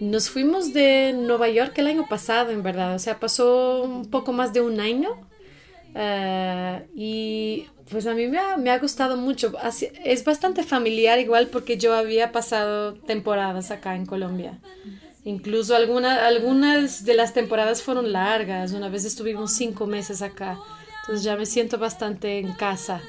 Nos 0.00 0.30
fuimos 0.30 0.72
de 0.72 1.14
Nueva 1.14 1.48
York 1.48 1.72
el 1.78 1.86
año 1.86 2.06
pasado, 2.08 2.50
en 2.50 2.62
verdad. 2.62 2.94
O 2.94 2.98
sea, 2.98 3.18
pasó 3.20 3.82
un 3.82 4.10
poco 4.10 4.32
más 4.32 4.52
de 4.52 4.60
un 4.60 4.80
año. 4.80 5.10
Ah, 5.98 6.82
y 6.94 7.66
pues 7.90 8.06
a 8.06 8.12
mí 8.12 8.26
me 8.26 8.38
ha, 8.38 8.56
me 8.58 8.70
ha 8.70 8.78
gustado 8.78 9.16
mucho. 9.16 9.52
Es 10.04 10.24
bastante 10.24 10.62
familiar 10.62 11.18
igual 11.18 11.48
porque 11.48 11.78
yo 11.78 11.94
había 11.94 12.32
pasado 12.32 12.94
temporadas 12.94 13.70
acá 13.70 13.96
en 13.96 14.04
Colombia. 14.04 14.58
Incluso 15.24 15.74
alguna- 15.74 16.26
algunas 16.26 17.04
de 17.04 17.14
las 17.14 17.32
temporadas 17.32 17.82
fueron 17.82 18.12
largas. 18.12 18.72
Una 18.72 18.88
vez 18.90 19.04
estuvimos 19.06 19.52
cinco 19.54 19.86
meses 19.86 20.20
acá. 20.22 20.58
Entonces 21.00 21.24
ya 21.24 21.36
me 21.36 21.46
siento 21.46 21.78
bastante 21.78 22.38
en 22.40 22.52
casa 22.52 23.00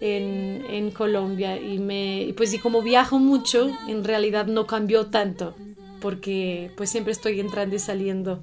en, 0.00 0.64
en 0.70 0.90
Colombia. 0.92 1.60
Y, 1.60 1.78
me, 1.78 2.22
y 2.22 2.32
pues 2.34 2.54
y 2.54 2.58
como 2.60 2.82
viajo 2.82 3.18
mucho, 3.18 3.70
en 3.88 4.04
realidad 4.04 4.46
no 4.46 4.66
cambió 4.66 5.06
tanto. 5.06 5.56
Porque 6.00 6.70
pues 6.76 6.88
siempre 6.90 7.12
estoy 7.12 7.40
entrando 7.40 7.74
y 7.74 7.80
saliendo 7.80 8.42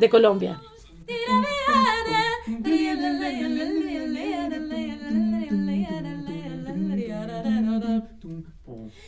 de 0.00 0.10
Colombia. 0.10 0.60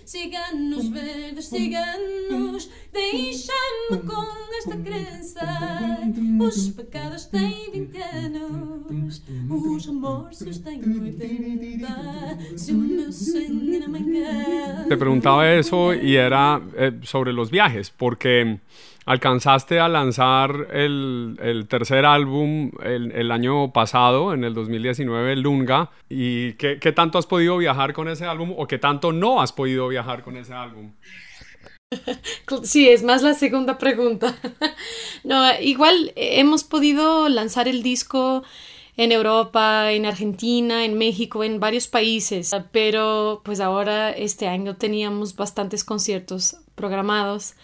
Ciganos 0.05 0.89
verdes, 0.89 1.47
ciganos, 1.47 2.71
deixa-me 2.93 3.99
com 4.07 4.57
esta 4.59 4.77
crença. 4.77 5.41
Os 6.41 6.69
pecados 6.71 7.27
têm 7.27 7.71
20 7.71 7.99
anos, 7.99 9.23
os 9.51 9.87
remorsos 9.87 10.59
têm 10.59 10.81
80. 10.81 12.57
Se 12.57 12.73
o 12.73 12.79
meu 12.79 13.13
sangue 13.13 13.79
não 13.81 13.89
me 13.89 13.99
engana. 13.99 14.87
Te 14.89 14.97
preguntaba 14.97 15.47
eso 15.47 15.93
y 15.95 16.17
era 16.17 16.61
eh, 16.77 16.93
sobre 17.03 17.33
los 17.33 17.51
viajes, 17.51 17.91
porque 17.91 18.59
alcanzaste 19.09 19.81
a 19.81 19.89
lanzar 19.89 20.69
el, 20.71 21.39
el 21.43 21.67
tercer 21.67 22.05
álbum 22.05 22.73
el, 22.85 23.31
año 23.31 23.73
pasado, 23.73 24.35
en 24.35 24.45
el 24.45 24.53
2019, 24.53 25.37
Lunga, 25.37 25.91
y 26.11 26.53
¿qué, 26.55 26.79
qué 26.79 26.93
tanto 26.93 27.17
has 27.17 27.25
podido 27.25 27.57
viajar 27.57 27.95
con 27.95 28.09
ese 28.09 28.27
álbum 28.27 28.53
o 28.55 28.67
qué 28.67 28.77
tanto 28.77 29.11
no 29.13 29.41
has 29.41 29.51
podido 29.53 29.89
viajar 29.89 30.23
con 30.23 30.37
ese 30.37 30.53
álbum? 30.53 30.93
Sí, 32.65 32.87
es 32.87 33.03
más 33.03 33.23
la 33.23 33.33
segunda 33.33 33.79
pregunta. 33.79 34.37
No, 35.25 35.59
igual 35.59 36.13
eh, 36.15 36.41
hemos 36.41 36.63
podido 36.65 37.31
lanzar 37.31 37.67
el 37.67 37.83
disco 37.83 38.45
en 38.99 39.11
Europa, 39.13 39.91
en 39.91 40.05
Argentina, 40.05 40.85
en 40.85 40.99
México, 40.99 41.45
en 41.45 41.61
varios 41.61 41.89
países, 41.89 42.55
pero 42.73 43.41
pues 43.43 43.61
ahora 43.61 44.11
este 44.11 44.49
año 44.49 44.77
teníamos 44.77 45.35
bastantes 45.35 45.83
conciertos 45.83 46.59
programados 46.75 47.55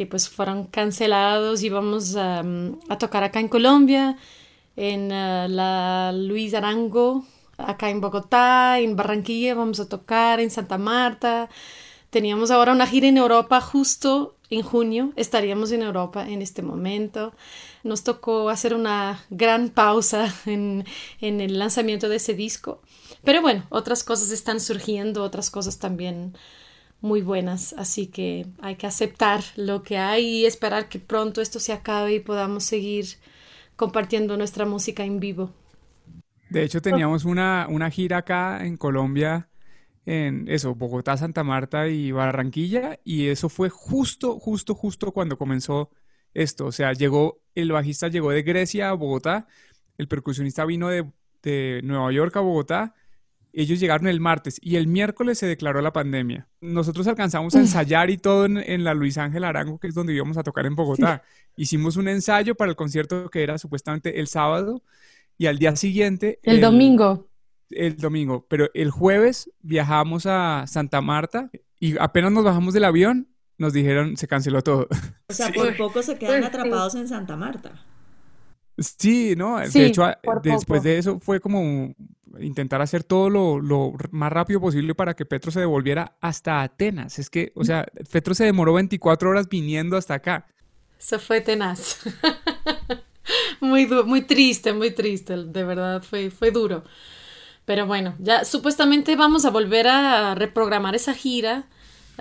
que 0.00 0.06
pues 0.06 0.30
fueron 0.30 0.64
cancelados 0.64 1.62
y 1.62 1.68
vamos 1.68 2.16
a, 2.16 2.42
a 2.88 2.96
tocar 2.96 3.22
acá 3.22 3.38
en 3.38 3.48
Colombia, 3.48 4.16
en 4.74 5.12
eh, 5.12 5.46
la 5.50 6.10
Luis 6.14 6.54
Arango, 6.54 7.26
acá 7.58 7.90
en 7.90 8.00
Bogotá, 8.00 8.78
en 8.78 8.96
Barranquilla 8.96 9.54
vamos 9.54 9.78
a 9.78 9.90
tocar, 9.90 10.40
en 10.40 10.50
Santa 10.50 10.78
Marta. 10.78 11.50
Teníamos 12.08 12.50
ahora 12.50 12.72
una 12.72 12.86
gira 12.86 13.08
en 13.08 13.18
Europa 13.18 13.60
justo 13.60 14.36
en 14.48 14.62
junio, 14.62 15.12
estaríamos 15.16 15.70
en 15.70 15.82
Europa 15.82 16.26
en 16.26 16.40
este 16.40 16.62
momento. 16.62 17.34
Nos 17.84 18.02
tocó 18.02 18.48
hacer 18.48 18.72
una 18.72 19.22
gran 19.28 19.68
pausa 19.68 20.34
en, 20.46 20.86
en 21.20 21.42
el 21.42 21.58
lanzamiento 21.58 22.08
de 22.08 22.16
ese 22.16 22.32
disco. 22.32 22.80
Pero 23.22 23.42
bueno, 23.42 23.66
otras 23.68 24.02
cosas 24.02 24.30
están 24.30 24.60
surgiendo, 24.60 25.22
otras 25.22 25.50
cosas 25.50 25.78
también 25.78 26.38
muy 27.00 27.22
buenas, 27.22 27.74
así 27.78 28.06
que 28.06 28.46
hay 28.60 28.76
que 28.76 28.86
aceptar 28.86 29.42
lo 29.56 29.82
que 29.82 29.98
hay 29.98 30.26
y 30.26 30.46
esperar 30.46 30.88
que 30.88 30.98
pronto 30.98 31.40
esto 31.40 31.58
se 31.60 31.72
acabe 31.72 32.14
y 32.14 32.20
podamos 32.20 32.64
seguir 32.64 33.06
compartiendo 33.76 34.36
nuestra 34.36 34.66
música 34.66 35.04
en 35.04 35.20
vivo. 35.20 35.52
De 36.50 36.62
hecho, 36.64 36.82
teníamos 36.82 37.24
una, 37.24 37.66
una 37.70 37.90
gira 37.90 38.18
acá 38.18 38.66
en 38.66 38.76
Colombia, 38.76 39.48
en 40.04 40.46
eso, 40.48 40.74
Bogotá, 40.74 41.16
Santa 41.16 41.44
Marta 41.44 41.88
y 41.88 42.10
Barranquilla, 42.12 42.98
y 43.04 43.28
eso 43.28 43.48
fue 43.48 43.70
justo, 43.70 44.38
justo, 44.38 44.74
justo 44.74 45.12
cuando 45.12 45.38
comenzó 45.38 45.90
esto. 46.34 46.66
O 46.66 46.72
sea, 46.72 46.92
llegó, 46.92 47.40
el 47.54 47.72
bajista 47.72 48.08
llegó 48.08 48.30
de 48.30 48.42
Grecia 48.42 48.90
a 48.90 48.94
Bogotá, 48.94 49.46
el 49.96 50.08
percusionista 50.08 50.64
vino 50.64 50.88
de, 50.88 51.06
de 51.42 51.80
Nueva 51.84 52.10
York 52.12 52.36
a 52.36 52.40
Bogotá, 52.40 52.94
Ellos 53.52 53.80
llegaron 53.80 54.06
el 54.06 54.20
martes 54.20 54.58
y 54.62 54.76
el 54.76 54.86
miércoles 54.86 55.38
se 55.38 55.46
declaró 55.46 55.80
la 55.80 55.92
pandemia. 55.92 56.48
Nosotros 56.60 57.06
alcanzamos 57.06 57.54
a 57.54 57.60
ensayar 57.60 58.10
y 58.10 58.16
todo 58.16 58.44
en, 58.44 58.58
en 58.58 58.84
la 58.84 58.94
Luis 58.94 59.18
Ángel 59.18 59.44
Arango, 59.44 59.78
que 59.78 59.88
es 59.88 59.94
donde 59.94 60.14
íbamos 60.14 60.36
a 60.36 60.42
tocar 60.42 60.66
en 60.66 60.76
Bogotá. 60.76 61.22
Hicimos 61.56 61.96
un 61.96 62.08
ensayo 62.08 62.54
para 62.54 62.70
el 62.70 62.76
concierto 62.76 63.28
que 63.28 63.42
era 63.42 63.58
supuestamente 63.58 64.20
el 64.20 64.28
sábado 64.28 64.82
y 65.36 65.46
al 65.46 65.58
día 65.58 65.74
siguiente... 65.74 66.38
El, 66.42 66.60
domingo. 66.60 67.28
El 67.70 67.96
domingo, 67.96 68.46
pero 68.48 68.68
el 68.74 68.90
jueves 68.90 69.50
viajamos 69.62 70.26
a 70.26 70.64
Santa 70.66 71.00
Marta 71.00 71.50
y 71.78 71.98
apenas 71.98 72.30
nos 72.30 72.44
bajamos 72.44 72.74
del 72.74 72.84
avión, 72.84 73.28
nos 73.56 73.72
dijeron 73.72 74.16
se 74.16 74.28
canceló 74.28 74.62
todo. 74.62 74.86
O 75.28 75.32
sea, 75.32 75.50
por 75.52 75.76
poco 75.76 76.02
se 76.02 76.18
quedan 76.18 76.44
atrapados 76.44 76.94
en 76.94 77.08
Santa 77.08 77.36
Marta. 77.36 77.72
Sí, 78.76 79.34
¿no? 79.36 79.64
Sí, 79.66 79.80
de 79.80 79.86
hecho, 79.86 80.04
después 80.42 80.64
poco. 80.66 80.80
de 80.80 80.98
eso 80.98 81.20
fue 81.20 81.40
como 81.40 81.94
intentar 82.38 82.80
hacer 82.82 83.02
todo 83.04 83.30
lo, 83.30 83.60
lo 83.60 83.94
más 84.10 84.32
rápido 84.32 84.60
posible 84.60 84.94
para 84.94 85.14
que 85.14 85.26
Petro 85.26 85.50
se 85.50 85.60
devolviera 85.60 86.16
hasta 86.20 86.62
Atenas. 86.62 87.18
Es 87.18 87.30
que, 87.30 87.52
o 87.54 87.64
sea, 87.64 87.86
Petro 88.10 88.34
se 88.34 88.44
demoró 88.44 88.74
24 88.74 89.30
horas 89.30 89.48
viniendo 89.48 89.96
hasta 89.96 90.14
acá. 90.14 90.46
Se 90.98 91.18
fue 91.18 91.40
tenaz. 91.40 92.00
muy, 93.60 93.86
muy 93.86 94.22
triste, 94.22 94.72
muy 94.72 94.90
triste, 94.90 95.36
de 95.36 95.64
verdad, 95.64 96.02
fue, 96.02 96.30
fue 96.30 96.50
duro. 96.50 96.84
Pero 97.64 97.86
bueno, 97.86 98.14
ya 98.18 98.44
supuestamente 98.44 99.16
vamos 99.16 99.44
a 99.44 99.50
volver 99.50 99.86
a 99.88 100.34
reprogramar 100.34 100.94
esa 100.94 101.14
gira, 101.14 101.68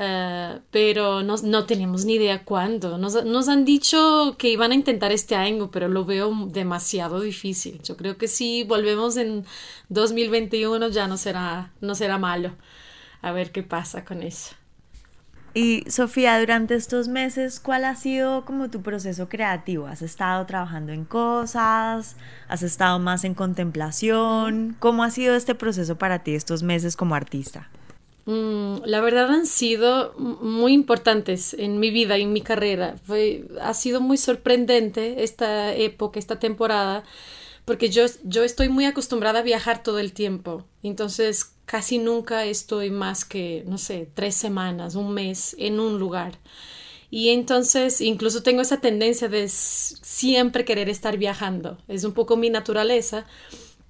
eh, 0.01 0.59
pero 0.71 1.23
no, 1.23 1.35
no 1.43 1.65
tenemos 1.65 2.05
ni 2.05 2.13
idea 2.13 2.45
cuándo. 2.45 2.97
Nos, 2.97 3.25
nos 3.25 3.49
han 3.49 3.65
dicho 3.65 4.35
que 4.37 4.49
iban 4.49 4.71
a 4.71 4.75
intentar 4.75 5.11
este 5.11 5.35
año, 5.35 5.69
pero 5.71 5.89
lo 5.89 6.05
veo 6.05 6.33
demasiado 6.47 7.19
difícil. 7.19 7.81
Yo 7.83 7.97
creo 7.97 8.17
que 8.17 8.29
si 8.29 8.63
volvemos 8.63 9.17
en 9.17 9.45
2021 9.89 10.87
ya 10.87 11.07
no 11.09 11.17
será, 11.17 11.73
no 11.81 11.95
será 11.95 12.17
malo. 12.17 12.55
A 13.21 13.33
ver 13.33 13.51
qué 13.51 13.61
pasa 13.61 14.05
con 14.05 14.23
eso. 14.23 14.55
Y 15.53 15.83
Sofía, 15.89 16.39
durante 16.39 16.75
estos 16.75 17.09
meses, 17.09 17.59
¿cuál 17.59 17.83
ha 17.83 17.95
sido 17.95 18.45
como 18.45 18.69
tu 18.69 18.81
proceso 18.81 19.27
creativo? 19.27 19.87
¿Has 19.87 20.01
estado 20.01 20.45
trabajando 20.45 20.93
en 20.93 21.03
cosas? 21.03 22.15
¿Has 22.47 22.63
estado 22.63 22.99
más 22.99 23.25
en 23.25 23.33
contemplación? 23.33 24.77
¿Cómo 24.79 25.03
ha 25.03 25.11
sido 25.11 25.35
este 25.35 25.55
proceso 25.55 25.97
para 25.97 26.19
ti 26.19 26.35
estos 26.35 26.63
meses 26.63 26.95
como 26.95 27.15
artista? 27.15 27.67
Mm, 28.29 28.83
la 28.85 29.01
verdad 29.01 29.31
han 29.31 29.47
sido 29.47 30.13
muy 30.19 30.73
importantes 30.73 31.55
en 31.55 31.79
mi 31.79 31.89
vida 31.89 32.15
y 32.19 32.21
en 32.21 32.31
mi 32.31 32.41
carrera. 32.41 32.95
Fue, 33.03 33.47
ha 33.59 33.73
sido 33.73 34.01
muy 34.01 34.17
sorprendente 34.17 35.23
esta 35.23 35.73
época, 35.73 36.19
esta 36.19 36.37
temporada, 36.37 37.03
porque 37.65 37.89
yo, 37.89 38.05
yo 38.23 38.43
estoy 38.43 38.69
muy 38.69 38.85
acostumbrada 38.85 39.39
a 39.39 39.41
viajar 39.41 39.81
todo 39.81 39.97
el 39.97 40.13
tiempo. 40.13 40.63
Entonces 40.83 41.55
casi 41.65 41.97
nunca 41.97 42.45
estoy 42.45 42.91
más 42.91 43.25
que, 43.25 43.63
no 43.65 43.79
sé, 43.79 44.07
tres 44.13 44.35
semanas, 44.35 44.93
un 44.93 45.11
mes 45.11 45.55
en 45.57 45.79
un 45.79 45.97
lugar. 45.97 46.37
Y 47.09 47.29
entonces 47.29 47.99
incluso 47.99 48.43
tengo 48.43 48.61
esa 48.61 48.79
tendencia 48.79 49.27
de 49.27 49.49
siempre 49.49 50.65
querer 50.65 50.87
estar 50.87 51.17
viajando. 51.17 51.79
Es 51.87 52.03
un 52.03 52.13
poco 52.13 52.37
mi 52.37 52.51
naturaleza, 52.51 53.25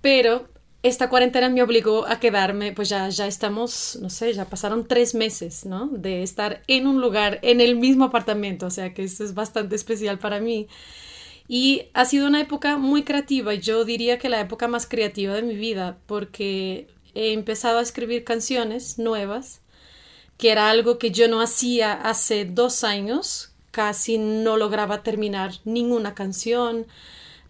pero 0.02 0.48
esta 0.82 1.10
cuarentena 1.10 1.50
me 1.50 1.62
obligó 1.62 2.08
a 2.08 2.20
quedarme, 2.20 2.72
pues 2.72 2.90
ya, 2.90 3.10
ya 3.10 3.28
estamos, 3.28 4.00
no 4.02 4.10
sé, 4.10 4.34
ya 4.34 4.46
pasaron 4.46 4.88
tres 4.88 5.14
meses, 5.14 5.66
¿no? 5.66 5.88
De 5.88 6.24
estar 6.24 6.62
en 6.68 6.88
un 6.88 7.02
lugar, 7.02 7.40
en 7.42 7.60
el 7.60 7.76
mismo 7.76 8.06
apartamento, 8.06 8.68
o 8.68 8.70
sea 8.70 8.94
que 8.94 9.04
esto 9.04 9.24
es 9.24 9.34
bastante 9.34 9.76
especial 9.76 10.20
para 10.20 10.40
mí. 10.40 10.68
Y 11.50 11.88
ha 11.94 12.06
sido 12.06 12.28
una 12.28 12.42
época 12.42 12.78
muy 12.78 13.04
creativa, 13.04 13.54
yo 13.56 13.84
diría 13.84 14.20
que 14.20 14.30
la 14.30 14.40
época 14.40 14.68
más 14.68 14.88
creativa 14.88 15.34
de 15.34 15.42
mi 15.42 15.56
vida, 15.56 15.98
porque 16.06 16.88
he 17.14 17.34
empezado 17.34 17.80
a 17.80 17.82
escribir 17.82 18.24
canciones 18.24 19.00
nuevas, 19.00 19.62
que 20.38 20.52
era 20.52 20.70
algo 20.70 20.98
que 20.98 21.12
yo 21.12 21.28
no 21.28 21.42
hacía 21.42 21.92
hace 21.94 22.46
dos 22.46 22.86
años, 22.86 23.52
casi 23.72 24.18
no 24.18 24.56
lograba 24.56 25.04
terminar 25.04 25.54
ninguna 25.66 26.16
canción. 26.16 26.86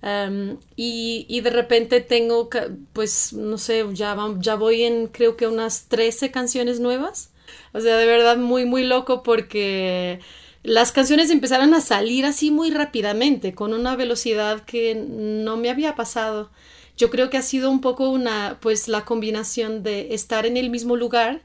Y, 0.01 1.25
y 1.27 1.41
de 1.41 1.49
repente 1.49 2.01
tengo, 2.01 2.49
pues, 2.93 3.33
no 3.33 3.57
sé, 3.57 3.85
ya, 3.93 4.15
ya 4.39 4.55
voy 4.55 4.83
en 4.83 5.07
creo 5.07 5.35
que 5.35 5.47
unas 5.47 5.87
13 5.87 6.31
canciones 6.31 6.79
nuevas. 6.79 7.31
O 7.73 7.81
sea, 7.81 7.97
de 7.97 8.05
verdad 8.05 8.37
muy, 8.37 8.65
muy 8.65 8.83
loco 8.83 9.23
porque 9.23 10.19
las 10.63 10.91
canciones 10.91 11.29
empezaron 11.31 11.73
a 11.73 11.81
salir 11.81 12.25
así 12.25 12.51
muy 12.51 12.71
rápidamente, 12.71 13.53
con 13.53 13.73
una 13.73 13.95
velocidad 13.95 14.63
que 14.65 14.95
no 14.95 15.57
me 15.57 15.69
había 15.69 15.95
pasado. 15.95 16.51
Yo 16.97 17.09
creo 17.09 17.29
que 17.29 17.37
ha 17.37 17.41
sido 17.41 17.71
un 17.71 17.81
poco 17.81 18.09
una, 18.09 18.57
pues, 18.61 18.87
la 18.87 19.05
combinación 19.05 19.83
de 19.83 20.13
estar 20.13 20.45
en 20.45 20.57
el 20.57 20.69
mismo 20.69 20.95
lugar 20.95 21.41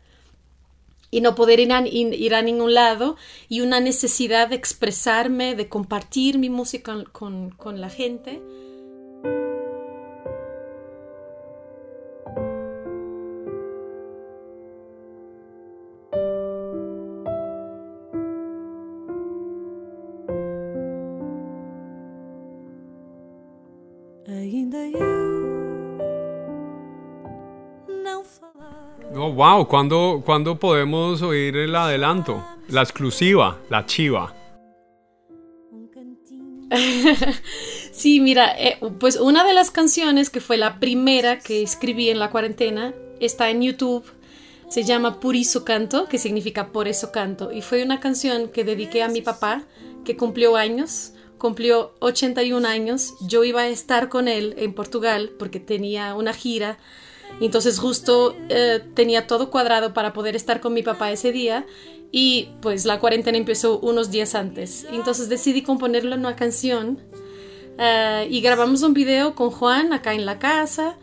y 1.14 1.20
no 1.20 1.36
poder 1.36 1.60
ir 1.60 1.72
a, 1.72 2.42
ningún 2.42 2.74
lado 2.74 3.16
y 3.48 3.60
una 3.60 3.78
necesidad 3.78 4.48
de 4.48 4.56
expresarme, 4.56 5.54
de 5.54 5.68
compartir 5.68 6.38
mi 6.38 6.50
música 6.50 7.04
con, 7.12 7.50
con 7.50 7.80
la 7.80 7.88
gente. 7.88 8.42
No, 29.12 29.32
wow, 29.32 29.66
¿cuándo, 29.68 30.22
¿cuándo 30.24 30.58
podemos 30.58 31.22
oír 31.22 31.56
el 31.56 31.76
adelanto? 31.76 32.44
La 32.68 32.82
exclusiva, 32.82 33.58
la 33.68 33.86
chiva. 33.86 34.34
Sí, 37.92 38.18
mira, 38.18 38.52
eh, 38.58 38.78
pues 38.98 39.16
una 39.16 39.44
de 39.44 39.54
las 39.54 39.70
canciones 39.70 40.28
que 40.28 40.40
fue 40.40 40.56
la 40.56 40.80
primera 40.80 41.38
que 41.38 41.62
escribí 41.62 42.10
en 42.10 42.18
la 42.18 42.30
cuarentena 42.30 42.92
está 43.20 43.50
en 43.50 43.62
YouTube. 43.62 44.04
Se 44.68 44.82
llama 44.82 45.20
Por 45.20 45.36
eso 45.36 45.64
canto, 45.64 46.06
que 46.06 46.18
significa 46.18 46.72
por 46.72 46.88
eso 46.88 47.12
canto. 47.12 47.52
Y 47.52 47.62
fue 47.62 47.84
una 47.84 48.00
canción 48.00 48.48
que 48.48 48.64
dediqué 48.64 49.04
a 49.04 49.08
mi 49.08 49.22
papá, 49.22 49.62
que 50.04 50.16
cumplió 50.16 50.56
años, 50.56 51.12
cumplió 51.38 51.94
81 52.00 52.66
años. 52.66 53.14
Yo 53.28 53.44
iba 53.44 53.62
a 53.62 53.68
estar 53.68 54.08
con 54.08 54.26
él 54.26 54.54
en 54.58 54.74
Portugal 54.74 55.30
porque 55.38 55.60
tenía 55.60 56.14
una 56.16 56.32
gira. 56.32 56.78
Entonces 57.40 57.78
justo 57.78 58.36
eh, 58.48 58.80
tenía 58.94 59.26
todo 59.26 59.50
cuadrado 59.50 59.92
para 59.92 60.12
poder 60.12 60.36
estar 60.36 60.60
con 60.60 60.72
mi 60.72 60.82
papá 60.82 61.10
ese 61.10 61.32
día 61.32 61.66
y 62.12 62.50
pues 62.60 62.84
la 62.84 63.00
cuarentena 63.00 63.38
empezó 63.38 63.78
unos 63.80 64.10
días 64.10 64.34
antes. 64.34 64.86
Entonces 64.92 65.28
decidí 65.28 65.62
componerle 65.62 66.14
una 66.16 66.36
canción 66.36 67.00
eh, 67.78 68.28
y 68.30 68.40
grabamos 68.40 68.82
un 68.82 68.94
video 68.94 69.34
con 69.34 69.50
Juan 69.50 69.92
acá 69.92 70.14
en 70.14 70.24
la 70.24 70.38
casa 70.38 70.96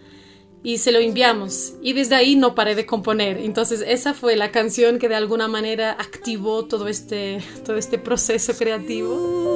y 0.63 0.77
se 0.77 0.91
lo 0.91 0.99
enviamos 0.99 1.73
y 1.81 1.93
desde 1.93 2.15
ahí 2.15 2.35
no 2.35 2.55
paré 2.55 2.75
de 2.75 2.85
componer. 2.85 3.37
Entonces 3.37 3.83
esa 3.85 4.13
fue 4.13 4.35
la 4.35 4.51
canción 4.51 4.99
que 4.99 5.09
de 5.09 5.15
alguna 5.15 5.47
manera 5.47 5.91
activó 5.91 6.65
todo 6.65 6.87
este, 6.87 7.43
todo 7.65 7.77
este 7.77 7.97
proceso 7.97 8.53
creativo. 8.57 9.51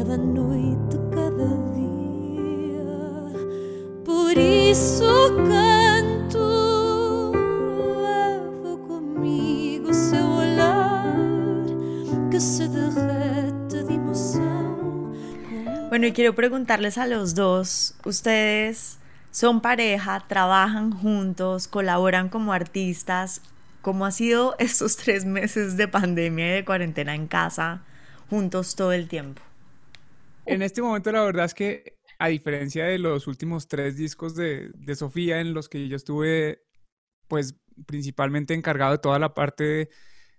cada 0.00 0.16
noite, 0.16 0.69
Por 4.30 4.38
isso 4.38 5.34
canto, 5.48 7.32
levo 8.00 8.78
comigo 8.86 9.92
seu 9.92 10.24
olhar 10.24 11.16
que 12.30 12.38
se 12.38 12.68
derrete 12.68 13.82
de 13.82 13.94
emoção. 13.94 15.12
Bueno, 15.88 16.06
y 16.06 16.12
quiero 16.12 16.36
preguntarles 16.36 16.96
a 16.96 17.08
los 17.08 17.34
dos, 17.34 17.96
ustedes 18.04 19.00
son 19.32 19.60
pareja, 19.60 20.24
trabajan 20.28 20.92
juntos, 20.92 21.66
colaboran 21.66 22.28
como 22.28 22.52
artistas. 22.52 23.42
¿Cómo 23.82 24.06
ha 24.06 24.12
sido 24.12 24.54
estos 24.60 24.96
tres 24.96 25.24
meses 25.24 25.76
de 25.76 25.88
pandemia 25.88 26.46
y 26.46 26.52
de 26.52 26.64
cuarentena 26.64 27.16
en 27.16 27.26
casa, 27.26 27.82
juntos 28.28 28.76
todo 28.76 28.92
el 28.92 29.08
tiempo? 29.08 29.42
En 30.46 30.62
este 30.62 30.82
momento 30.82 31.10
la 31.10 31.22
verdad 31.22 31.46
es 31.46 31.54
que 31.54 31.99
a 32.20 32.28
diferencia 32.28 32.84
de 32.84 32.98
los 32.98 33.26
últimos 33.26 33.66
tres 33.66 33.96
discos 33.96 34.36
de, 34.36 34.72
Sofía 34.94 35.40
en 35.40 35.54
los 35.54 35.70
que 35.70 35.88
yo 35.88 35.96
estuve 35.96 36.62
pues 37.28 37.56
principalmente 37.86 38.52
encargado 38.52 38.92
de 38.92 38.98
toda 38.98 39.18
la 39.18 39.32
parte 39.32 39.64
de, 39.64 39.90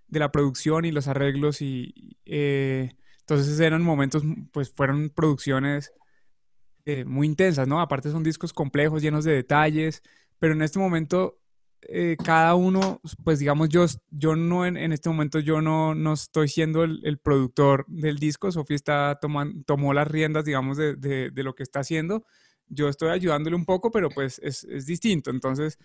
de 0.06 0.20
la 0.20 0.30
producción 0.30 0.84
y 0.84 0.92
los 0.92 1.08
arreglos 1.08 1.60
y 1.60 2.16
eh, 2.24 2.94
entonces 3.20 3.58
eran 3.58 3.82
momentos 3.82 4.22
pues 4.52 4.72
fueron 4.72 5.10
producciones 5.10 5.92
eh, 6.84 7.04
muy 7.04 7.26
intensas, 7.26 7.66
¿no? 7.66 7.80
Aparte 7.80 8.10
son 8.12 8.22
discos 8.22 8.52
complejos, 8.52 9.02
llenos 9.02 9.24
de 9.24 9.32
detalles, 9.32 10.02
pero 10.38 10.54
en 10.54 10.62
este 10.62 10.78
momento 10.78 11.40
eh, 11.88 12.16
cada 12.22 12.54
uno, 12.54 13.00
pues 13.24 13.38
digamos, 13.38 13.68
yo, 13.68 13.86
yo 14.10 14.36
no 14.36 14.64
en, 14.66 14.76
en 14.76 14.92
este 14.92 15.08
momento 15.08 15.40
yo 15.40 15.60
no, 15.60 15.94
no 15.94 16.12
estoy 16.12 16.48
siendo 16.48 16.84
el, 16.84 17.00
el 17.04 17.18
productor 17.18 17.84
del 17.88 18.18
disco, 18.18 18.52
Sofía 18.52 18.76
está 18.76 19.18
tomando, 19.20 19.62
tomó 19.64 19.92
las 19.92 20.08
riendas, 20.08 20.44
digamos, 20.44 20.76
de, 20.76 20.94
de, 20.96 21.30
de, 21.30 21.42
lo 21.42 21.54
que 21.54 21.62
está 21.64 21.80
haciendo. 21.80 22.24
yo 22.68 22.88
estoy 22.88 23.10
ayudándole 23.10 23.56
un 23.56 23.64
poco, 23.64 23.90
pero 23.90 24.10
pues 24.10 24.38
es, 24.42 24.64
es 24.64 24.86
distinto. 24.86 25.30
Entonces, 25.30 25.78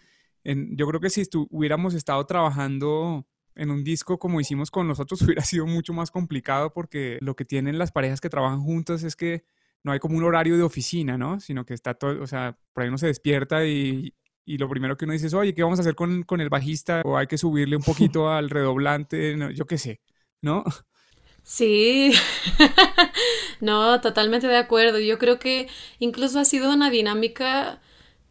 en, 0.44 0.78
yo 0.78 0.88
creo 0.88 1.02
que 1.02 1.10
si 1.10 1.24
hubiéramos 1.50 1.94
estado 1.94 2.26
trabajando 2.26 3.26
en 3.56 3.72
un 3.72 3.84
disco 3.84 4.20
como 4.20 4.40
hicimos 4.40 4.70
con 4.70 4.88
nosotros 4.88 5.22
hubiera 5.24 5.44
sido 5.44 5.66
mucho 5.66 5.94
más 5.94 6.12
complicado 6.12 6.74
porque 6.74 7.18
lo 7.22 7.36
que 7.36 7.46
tienen 7.46 7.80
las 7.80 7.92
parejas 7.92 8.22
que 8.22 8.30
trabajan 8.30 8.62
juntas 8.62 9.04
es 9.04 9.16
que 9.16 9.44
no 9.84 9.92
hay 9.92 10.00
como 10.00 10.18
un 10.18 10.24
horario 10.24 10.58
de 10.58 10.64
oficina, 10.64 11.18
¿no? 11.18 11.40
Sino 11.40 11.66
que 11.66 11.74
está 11.74 11.94
todo, 11.94 12.22
o 12.22 12.28
sea, 12.28 12.58
por 12.74 12.84
ahí 12.84 12.90
uno 12.90 12.98
se 12.98 13.08
despierta 13.08 13.66
y, 13.66 14.14
y 14.48 14.58
lo 14.58 14.70
primero 14.70 14.96
que 14.98 15.04
uno 15.04 15.14
dice 15.14 15.28
es, 15.28 15.34
oye, 15.34 15.54
¿qué 15.54 15.62
vamos 15.62 15.78
a 15.78 15.82
hacer 15.82 15.94
con, 15.94 16.24
con 16.24 16.40
el 16.40 16.50
bajista? 16.50 17.02
O 17.04 17.18
hay 17.18 17.28
que 17.28 17.38
subirle 17.38 17.76
un 17.76 17.84
poquito 17.84 18.30
al 18.32 18.50
redoblante, 18.50 19.38
yo 19.54 19.66
qué 19.66 19.78
sé, 19.78 20.00
¿no? 20.42 20.64
Sí, 21.44 22.14
no, 23.62 24.00
totalmente 24.02 24.48
de 24.48 24.58
acuerdo. 24.58 25.00
Yo 25.00 25.18
creo 25.18 25.38
que 25.38 25.68
incluso 26.00 26.40
ha 26.40 26.46
sido 26.46 26.74
una 26.74 26.90
dinámica 26.90 27.82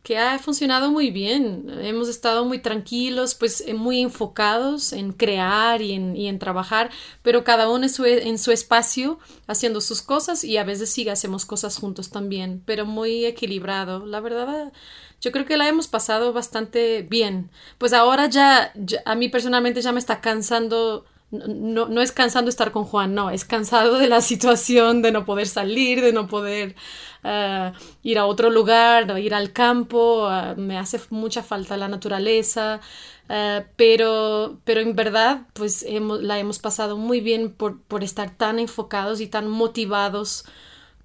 que 0.07 0.19
ha 0.19 0.39
funcionado 0.39 0.93
muy 0.93 1.11
bien. 1.11 1.67
Hemos 1.81 2.09
estado 2.09 2.45
muy 2.45 2.61
tranquilos, 2.61 3.35
pues 3.35 3.61
eh, 3.67 3.75
muy 3.75 4.01
enfocados 4.01 4.93
en 4.93 5.13
crear 5.13 5.83
y 5.83 5.95
en, 5.95 6.15
y 6.17 6.29
en 6.29 6.39
trabajar, 6.39 6.91
pero 7.23 7.43
cada 7.43 7.69
uno 7.69 7.85
en 7.85 7.91
su, 7.91 8.05
en 8.05 8.39
su, 8.39 8.53
espacio 8.53 9.19
haciendo 9.49 9.81
sus 9.81 10.03
cosas 10.03 10.45
y 10.45 10.59
a 10.59 10.65
veces 10.65 10.91
sí 10.91 11.09
hacemos 11.09 11.45
cosas 11.45 11.77
juntos 11.79 12.11
también, 12.11 12.63
pero 12.65 12.87
muy 12.87 13.27
equilibrado. 13.27 14.07
La 14.07 14.21
verdad, 14.21 14.73
yo 15.21 15.33
creo 15.33 15.47
que 15.47 15.57
la 15.57 15.69
hemos 15.69 15.89
pasado 15.89 16.33
bastante 16.33 17.03
bien. 17.03 17.51
Pues 17.79 17.93
ahora 17.93 18.27
ya, 18.27 18.73
a 19.05 19.15
mí 19.15 19.29
personalmente 19.29 19.83
ya 19.83 19.93
me 19.93 19.99
está 19.99 20.21
cansando 20.21 21.05
no, 21.31 21.87
no 21.89 22.01
es 22.01 22.13
cansando 22.13 22.49
estar 22.49 22.71
con 22.73 22.85
Juan, 22.85 23.15
no, 23.15 23.31
es 23.31 23.45
cansado 23.45 23.99
de 23.99 24.09
la 24.09 24.21
situación 24.23 25.03
de 25.03 25.13
no 25.13 25.25
poder 25.25 25.47
salir, 25.47 26.01
de 26.01 26.13
no 26.13 26.29
poder 26.29 26.77
uh, 27.25 27.73
ir 28.03 28.19
a 28.19 28.27
otro 28.27 28.51
lugar, 28.51 29.19
ir 29.19 29.35
al 29.35 29.53
campo, 29.53 30.29
uh, 30.29 30.59
me 30.59 30.79
hace 30.79 31.01
mucha 31.11 31.43
falta 31.43 31.77
la 31.77 31.89
naturaleza, 31.89 32.81
uh, 33.29 33.65
pero, 33.77 34.59
pero 34.65 34.81
en 34.81 34.95
verdad 34.95 35.43
pues 35.53 35.85
hemos, 35.89 36.23
la 36.23 36.39
hemos 36.39 36.59
pasado 36.59 36.97
muy 36.97 37.21
bien 37.21 37.53
por, 37.53 37.81
por 37.83 38.05
estar 38.05 38.31
tan 38.31 38.59
enfocados 38.59 39.21
y 39.21 39.27
tan 39.27 39.49
motivados 39.49 40.45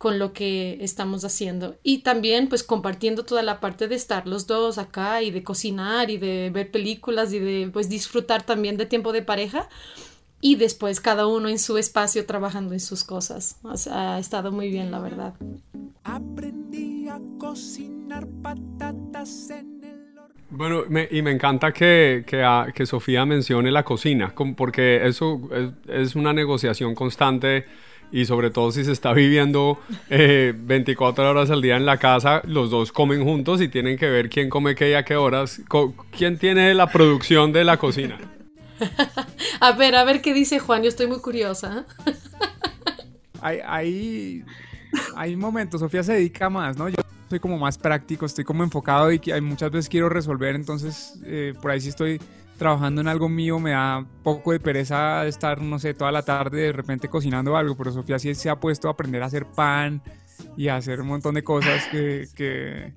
con 0.02 0.18
lo 0.18 0.34
que 0.34 0.80
estamos 0.82 1.24
haciendo 1.26 1.76
y 1.84 2.00
también 2.00 2.50
pues 2.50 2.64
compartiendo 2.64 3.24
toda 3.24 3.44
la 3.44 3.60
parte 3.60 3.88
de 3.88 3.94
estar 3.94 4.28
los 4.28 4.48
dos 4.48 4.80
acá 4.80 5.22
y 5.22 5.30
de 5.30 5.44
cocinar 5.44 6.10
y 6.10 6.18
de 6.18 6.50
ver 6.52 6.72
películas 6.72 7.32
y 7.34 7.38
de 7.38 7.70
pues 7.72 7.88
disfrutar 7.88 8.42
también 8.42 8.78
de 8.78 8.88
tiempo 8.88 9.14
de 9.14 9.22
pareja 9.22 9.70
y 10.42 10.56
después 10.56 11.02
cada 11.02 11.28
uno 11.28 11.50
en 11.50 11.60
su 11.60 11.78
espacio 11.78 12.26
trabajando 12.26 12.74
en 12.74 12.80
sus 12.80 13.04
cosas. 13.04 13.60
O 13.62 13.78
sea, 13.78 14.16
ha 14.16 14.20
estado 14.20 14.52
muy 14.52 14.72
bien, 14.72 14.90
la 14.90 14.98
verdad. 14.98 15.36
Aprendí 16.04 17.08
a 17.08 17.22
cocinar 17.38 18.28
patatas 18.42 19.52
en 19.52 19.84
el 19.84 20.02
bueno, 20.50 20.82
me, 20.90 21.08
y 21.12 21.22
me 21.22 21.30
encanta 21.30 21.72
que, 21.72 22.24
que, 22.26 22.44
que, 22.74 22.86
Sofía 22.88 23.26
mencione 23.26 23.72
la 23.72 23.84
cocina, 23.84 24.34
porque 24.58 25.08
eso 25.08 25.48
es, 25.52 25.72
es, 25.88 26.16
una 26.16 26.34
negociación 26.34 26.94
constante 26.94 27.66
y 28.12 28.26
sobre 28.26 28.50
todo 28.50 28.72
si 28.72 28.84
se 28.84 28.92
está 28.92 29.14
viviendo 29.14 29.80
eh, 30.10 30.54
24 30.56 31.30
horas 31.30 31.50
al 31.50 31.62
día 31.62 31.78
en 31.78 31.86
la 31.86 31.98
casa, 31.98 32.42
los 32.46 32.70
dos 32.70 32.92
comen 32.92 33.24
juntos 33.24 33.62
y 33.62 33.70
tienen 33.70 33.98
que 33.98 34.10
ver 34.10 34.30
quién 34.30 34.50
come 34.50 34.76
qué 34.76 34.92
y 34.92 34.94
a 34.94 35.04
qué 35.04 35.16
horas, 35.16 35.62
quién 36.18 36.38
tiene 36.38 36.74
la 36.74 36.88
producción 36.88 37.52
de 37.52 37.64
la 37.64 37.78
cocina. 37.78 38.20
a 39.60 39.72
ver, 39.74 39.96
a 39.96 40.04
ver 40.04 40.22
qué 40.22 40.34
dice 40.34 40.60
Juan, 40.60 40.84
yo 40.84 40.90
estoy 40.90 41.08
muy 41.08 41.20
curiosa. 41.20 41.86
hay, 43.42 43.60
hay, 43.66 44.44
hay 45.16 45.36
momentos, 45.36 45.80
Sofía 45.80 46.04
se 46.04 46.14
dedica 46.14 46.50
más, 46.50 46.78
¿no? 46.78 46.90
Yo 46.90 47.02
soy 47.30 47.40
como 47.40 47.58
más 47.58 47.78
práctico, 47.78 48.26
estoy 48.26 48.44
como 48.44 48.64
enfocado 48.64 49.10
y 49.12 49.22
hay, 49.32 49.40
muchas 49.40 49.72
veces 49.72 49.88
quiero 49.88 50.10
resolver, 50.10 50.54
entonces 50.54 51.18
eh, 51.24 51.54
por 51.62 51.72
ahí 51.72 51.80
sí 51.80 51.88
estoy 51.88 52.20
trabajando 52.62 53.02
en 53.02 53.08
algo 53.08 53.28
mío, 53.28 53.58
me 53.58 53.72
da 53.72 54.06
poco 54.22 54.52
de 54.52 54.60
pereza 54.60 55.26
estar, 55.26 55.60
no 55.60 55.80
sé, 55.80 55.96
toda 55.96 56.12
la 56.12 56.22
tarde 56.22 56.62
de 56.62 56.72
repente 56.72 57.10
cocinando 57.10 57.58
algo, 57.58 57.76
pero 57.76 57.92
Sofía 57.92 58.20
sí 58.20 58.36
se 58.36 58.52
ha 58.52 58.60
puesto 58.60 58.88
a 58.88 58.92
aprender 58.92 59.24
a 59.24 59.26
hacer 59.26 59.48
pan 59.48 60.04
y 60.56 60.68
a 60.68 60.76
hacer 60.76 61.02
un 61.02 61.08
montón 61.08 61.34
de 61.34 61.44
cosas 61.44 61.88
que, 61.88 62.28
que, 62.36 62.94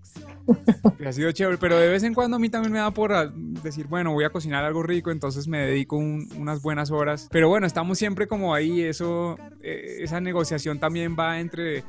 ha 1.02 1.12
sido 1.14 1.32
chévere, 1.32 1.56
pero 1.56 1.78
de 1.78 1.88
vez 1.88 2.02
en 2.02 2.12
cuando 2.12 2.36
a 2.36 2.40
mí 2.40 2.50
también 2.50 2.74
me 2.74 2.78
da 2.78 2.90
por 2.90 3.14
ah, 3.14 3.32
decir, 3.34 3.86
bueno, 3.86 4.12
voy 4.12 4.24
a 4.24 4.28
cocinar 4.28 4.64
algo 4.64 4.82
rico, 4.82 5.10
entonces 5.10 5.48
me 5.48 5.60
dedico 5.60 5.96
unas 5.96 6.60
buenas 6.60 6.90
horas. 6.90 7.30
Pero 7.32 7.48
bueno, 7.48 7.66
estamos 7.66 7.96
siempre 7.96 8.26
como 8.28 8.52
ahí, 8.52 8.82
eso, 8.82 9.38
eh, 9.62 10.00
esa 10.00 10.20
negociación 10.20 10.78
también 10.78 11.16
va 11.18 11.40
entre, 11.40 11.84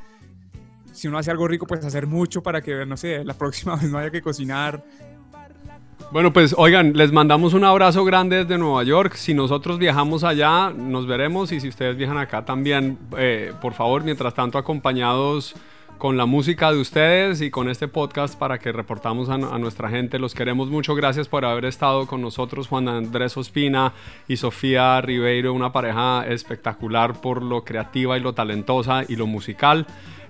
si 0.92 1.08
uno 1.08 1.18
hace 1.18 1.30
algo 1.30 1.46
rico, 1.46 1.66
pues 1.66 1.84
hacer 1.84 2.06
mucho 2.06 2.42
para 2.42 2.62
que, 2.62 2.86
no 2.86 2.96
sé, 2.96 3.22
la 3.22 3.34
próxima 3.34 3.76
vez 3.80 3.90
no 3.90 3.98
haya 3.98 4.10
que 4.10 4.22
cocinar. 4.22 4.82
Bueno, 6.16 6.32
pues 6.32 6.54
oigan, 6.56 6.94
les 6.94 7.12
mandamos 7.12 7.52
un 7.52 7.62
abrazo 7.62 8.02
grande 8.02 8.36
desde 8.36 8.56
Nueva 8.56 8.82
York. 8.84 9.16
Si 9.16 9.34
nosotros 9.34 9.78
viajamos 9.78 10.24
allá, 10.24 10.70
nos 10.74 11.06
veremos 11.06 11.52
y 11.52 11.60
si 11.60 11.68
ustedes 11.68 11.94
viajan 11.94 12.16
acá 12.16 12.42
también, 12.42 12.96
eh, 13.18 13.52
por 13.60 13.74
favor, 13.74 14.02
mientras 14.02 14.32
tanto 14.32 14.56
acompañados 14.56 15.54
con 15.98 16.16
la 16.16 16.24
música 16.24 16.72
de 16.72 16.80
ustedes 16.80 17.42
y 17.42 17.50
con 17.50 17.68
este 17.68 17.86
podcast 17.86 18.38
para 18.38 18.58
que 18.58 18.72
reportamos 18.72 19.28
a, 19.28 19.36
nuestra 19.36 19.90
gente. 19.90 20.18
Los 20.18 20.34
queremos 20.34 20.70
mucho. 20.70 20.94
Gracias 20.94 21.28
por 21.28 21.44
haber 21.44 21.66
estado 21.66 22.06
con 22.06 22.22
nosotros, 22.22 22.66
Juan 22.66 22.88
Andrés 22.88 23.36
Ospina 23.36 23.92
y 24.26 24.38
Sofía 24.38 24.98
Ribeiro, 25.02 25.52
una 25.52 25.70
pareja 25.70 26.26
espectacular 26.26 27.20
por 27.20 27.42
lo 27.42 27.62
creativa 27.62 28.16
y 28.16 28.22
lo 28.22 28.32
talentosa 28.32 29.04
y 29.06 29.16
lo 29.16 29.26
musical. 29.26 29.86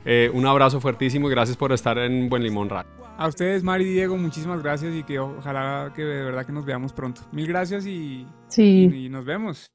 Eh, 0.07 0.31
un 0.33 0.47
abrazo 0.47 0.81
fuertísimo 0.81 1.29
y 1.29 1.33
gracias 1.33 1.57
por 1.57 1.73
estar 1.73 1.99
en 1.99 2.29
Buen 2.29 2.42
Limón 2.42 2.71
Radio. 2.71 2.90
A 3.19 3.27
ustedes, 3.27 3.62
Mari 3.62 3.85
y 3.85 3.92
Diego, 3.92 4.16
muchísimas 4.16 4.62
gracias 4.62 4.95
y 4.95 5.03
que 5.03 5.19
ojalá 5.19 5.92
que 5.95 6.03
de 6.03 6.23
verdad 6.23 6.47
que 6.47 6.53
nos 6.53 6.64
veamos 6.64 6.92
pronto. 6.92 7.23
Mil 7.33 7.47
gracias 7.47 7.87
y, 7.87 8.27
sí. 8.49 8.88
y, 8.92 9.07
y 9.07 9.09
nos 9.09 9.25
vemos. 9.25 9.66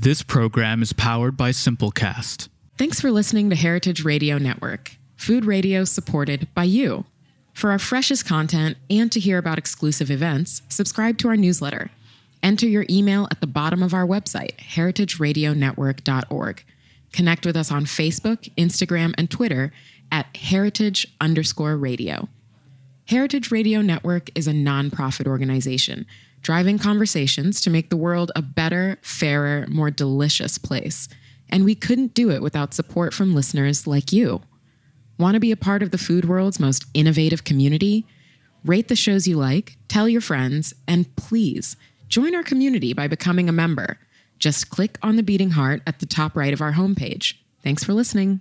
This 0.00 0.22
program 0.22 0.82
is 0.82 0.92
powered 0.92 1.36
by 1.36 1.52
Simplecast. 1.52 2.48
Thanks 2.78 3.00
for 3.00 3.10
listening 3.10 3.50
to 3.50 3.56
Heritage 3.56 4.04
Radio 4.04 4.38
Network. 4.38 4.92
food 5.22 5.44
radio 5.44 5.84
supported 5.84 6.48
by 6.52 6.64
you. 6.64 7.04
For 7.52 7.70
our 7.70 7.78
freshest 7.78 8.26
content 8.26 8.76
and 8.90 9.12
to 9.12 9.20
hear 9.20 9.38
about 9.38 9.56
exclusive 9.56 10.10
events, 10.10 10.62
subscribe 10.68 11.16
to 11.18 11.28
our 11.28 11.36
newsletter. 11.36 11.92
Enter 12.42 12.66
your 12.66 12.84
email 12.90 13.28
at 13.30 13.40
the 13.40 13.46
bottom 13.46 13.84
of 13.84 13.94
our 13.94 14.04
website, 14.04 14.56
heritageradionetwork.org. 14.58 16.64
Connect 17.12 17.44
with 17.44 17.56
us 17.56 17.70
on 17.70 17.84
Facebook, 17.84 18.50
Instagram, 18.56 19.14
and 19.18 19.30
Twitter 19.30 19.72
at 20.10 20.36
heritage 20.36 21.06
underscore 21.20 21.76
radio. 21.76 22.28
Heritage 23.06 23.50
Radio 23.50 23.82
Network 23.82 24.30
is 24.34 24.46
a 24.46 24.52
nonprofit 24.52 25.26
organization 25.26 26.06
driving 26.42 26.78
conversations 26.78 27.60
to 27.60 27.70
make 27.70 27.88
the 27.88 27.96
world 27.96 28.32
a 28.34 28.42
better, 28.42 28.98
fairer, 29.00 29.64
more 29.68 29.90
delicious 29.90 30.58
place. 30.58 31.08
And 31.48 31.64
we 31.64 31.74
couldn't 31.74 32.14
do 32.14 32.30
it 32.30 32.42
without 32.42 32.74
support 32.74 33.14
from 33.14 33.34
listeners 33.34 33.86
like 33.86 34.12
you. 34.12 34.42
Want 35.18 35.34
to 35.34 35.40
be 35.40 35.52
a 35.52 35.56
part 35.56 35.82
of 35.82 35.90
the 35.90 35.98
food 35.98 36.24
world's 36.24 36.58
most 36.58 36.84
innovative 36.94 37.44
community? 37.44 38.06
Rate 38.64 38.88
the 38.88 38.96
shows 38.96 39.28
you 39.28 39.36
like, 39.36 39.76
tell 39.86 40.08
your 40.08 40.20
friends, 40.20 40.74
and 40.88 41.14
please 41.16 41.76
join 42.08 42.34
our 42.34 42.42
community 42.42 42.92
by 42.92 43.06
becoming 43.06 43.48
a 43.48 43.52
member. 43.52 43.98
Just 44.42 44.70
click 44.70 44.98
on 45.04 45.14
the 45.14 45.22
beating 45.22 45.50
heart 45.50 45.82
at 45.86 46.00
the 46.00 46.06
top 46.06 46.36
right 46.36 46.52
of 46.52 46.60
our 46.60 46.72
homepage. 46.72 47.34
Thanks 47.62 47.84
for 47.84 47.92
listening. 47.92 48.40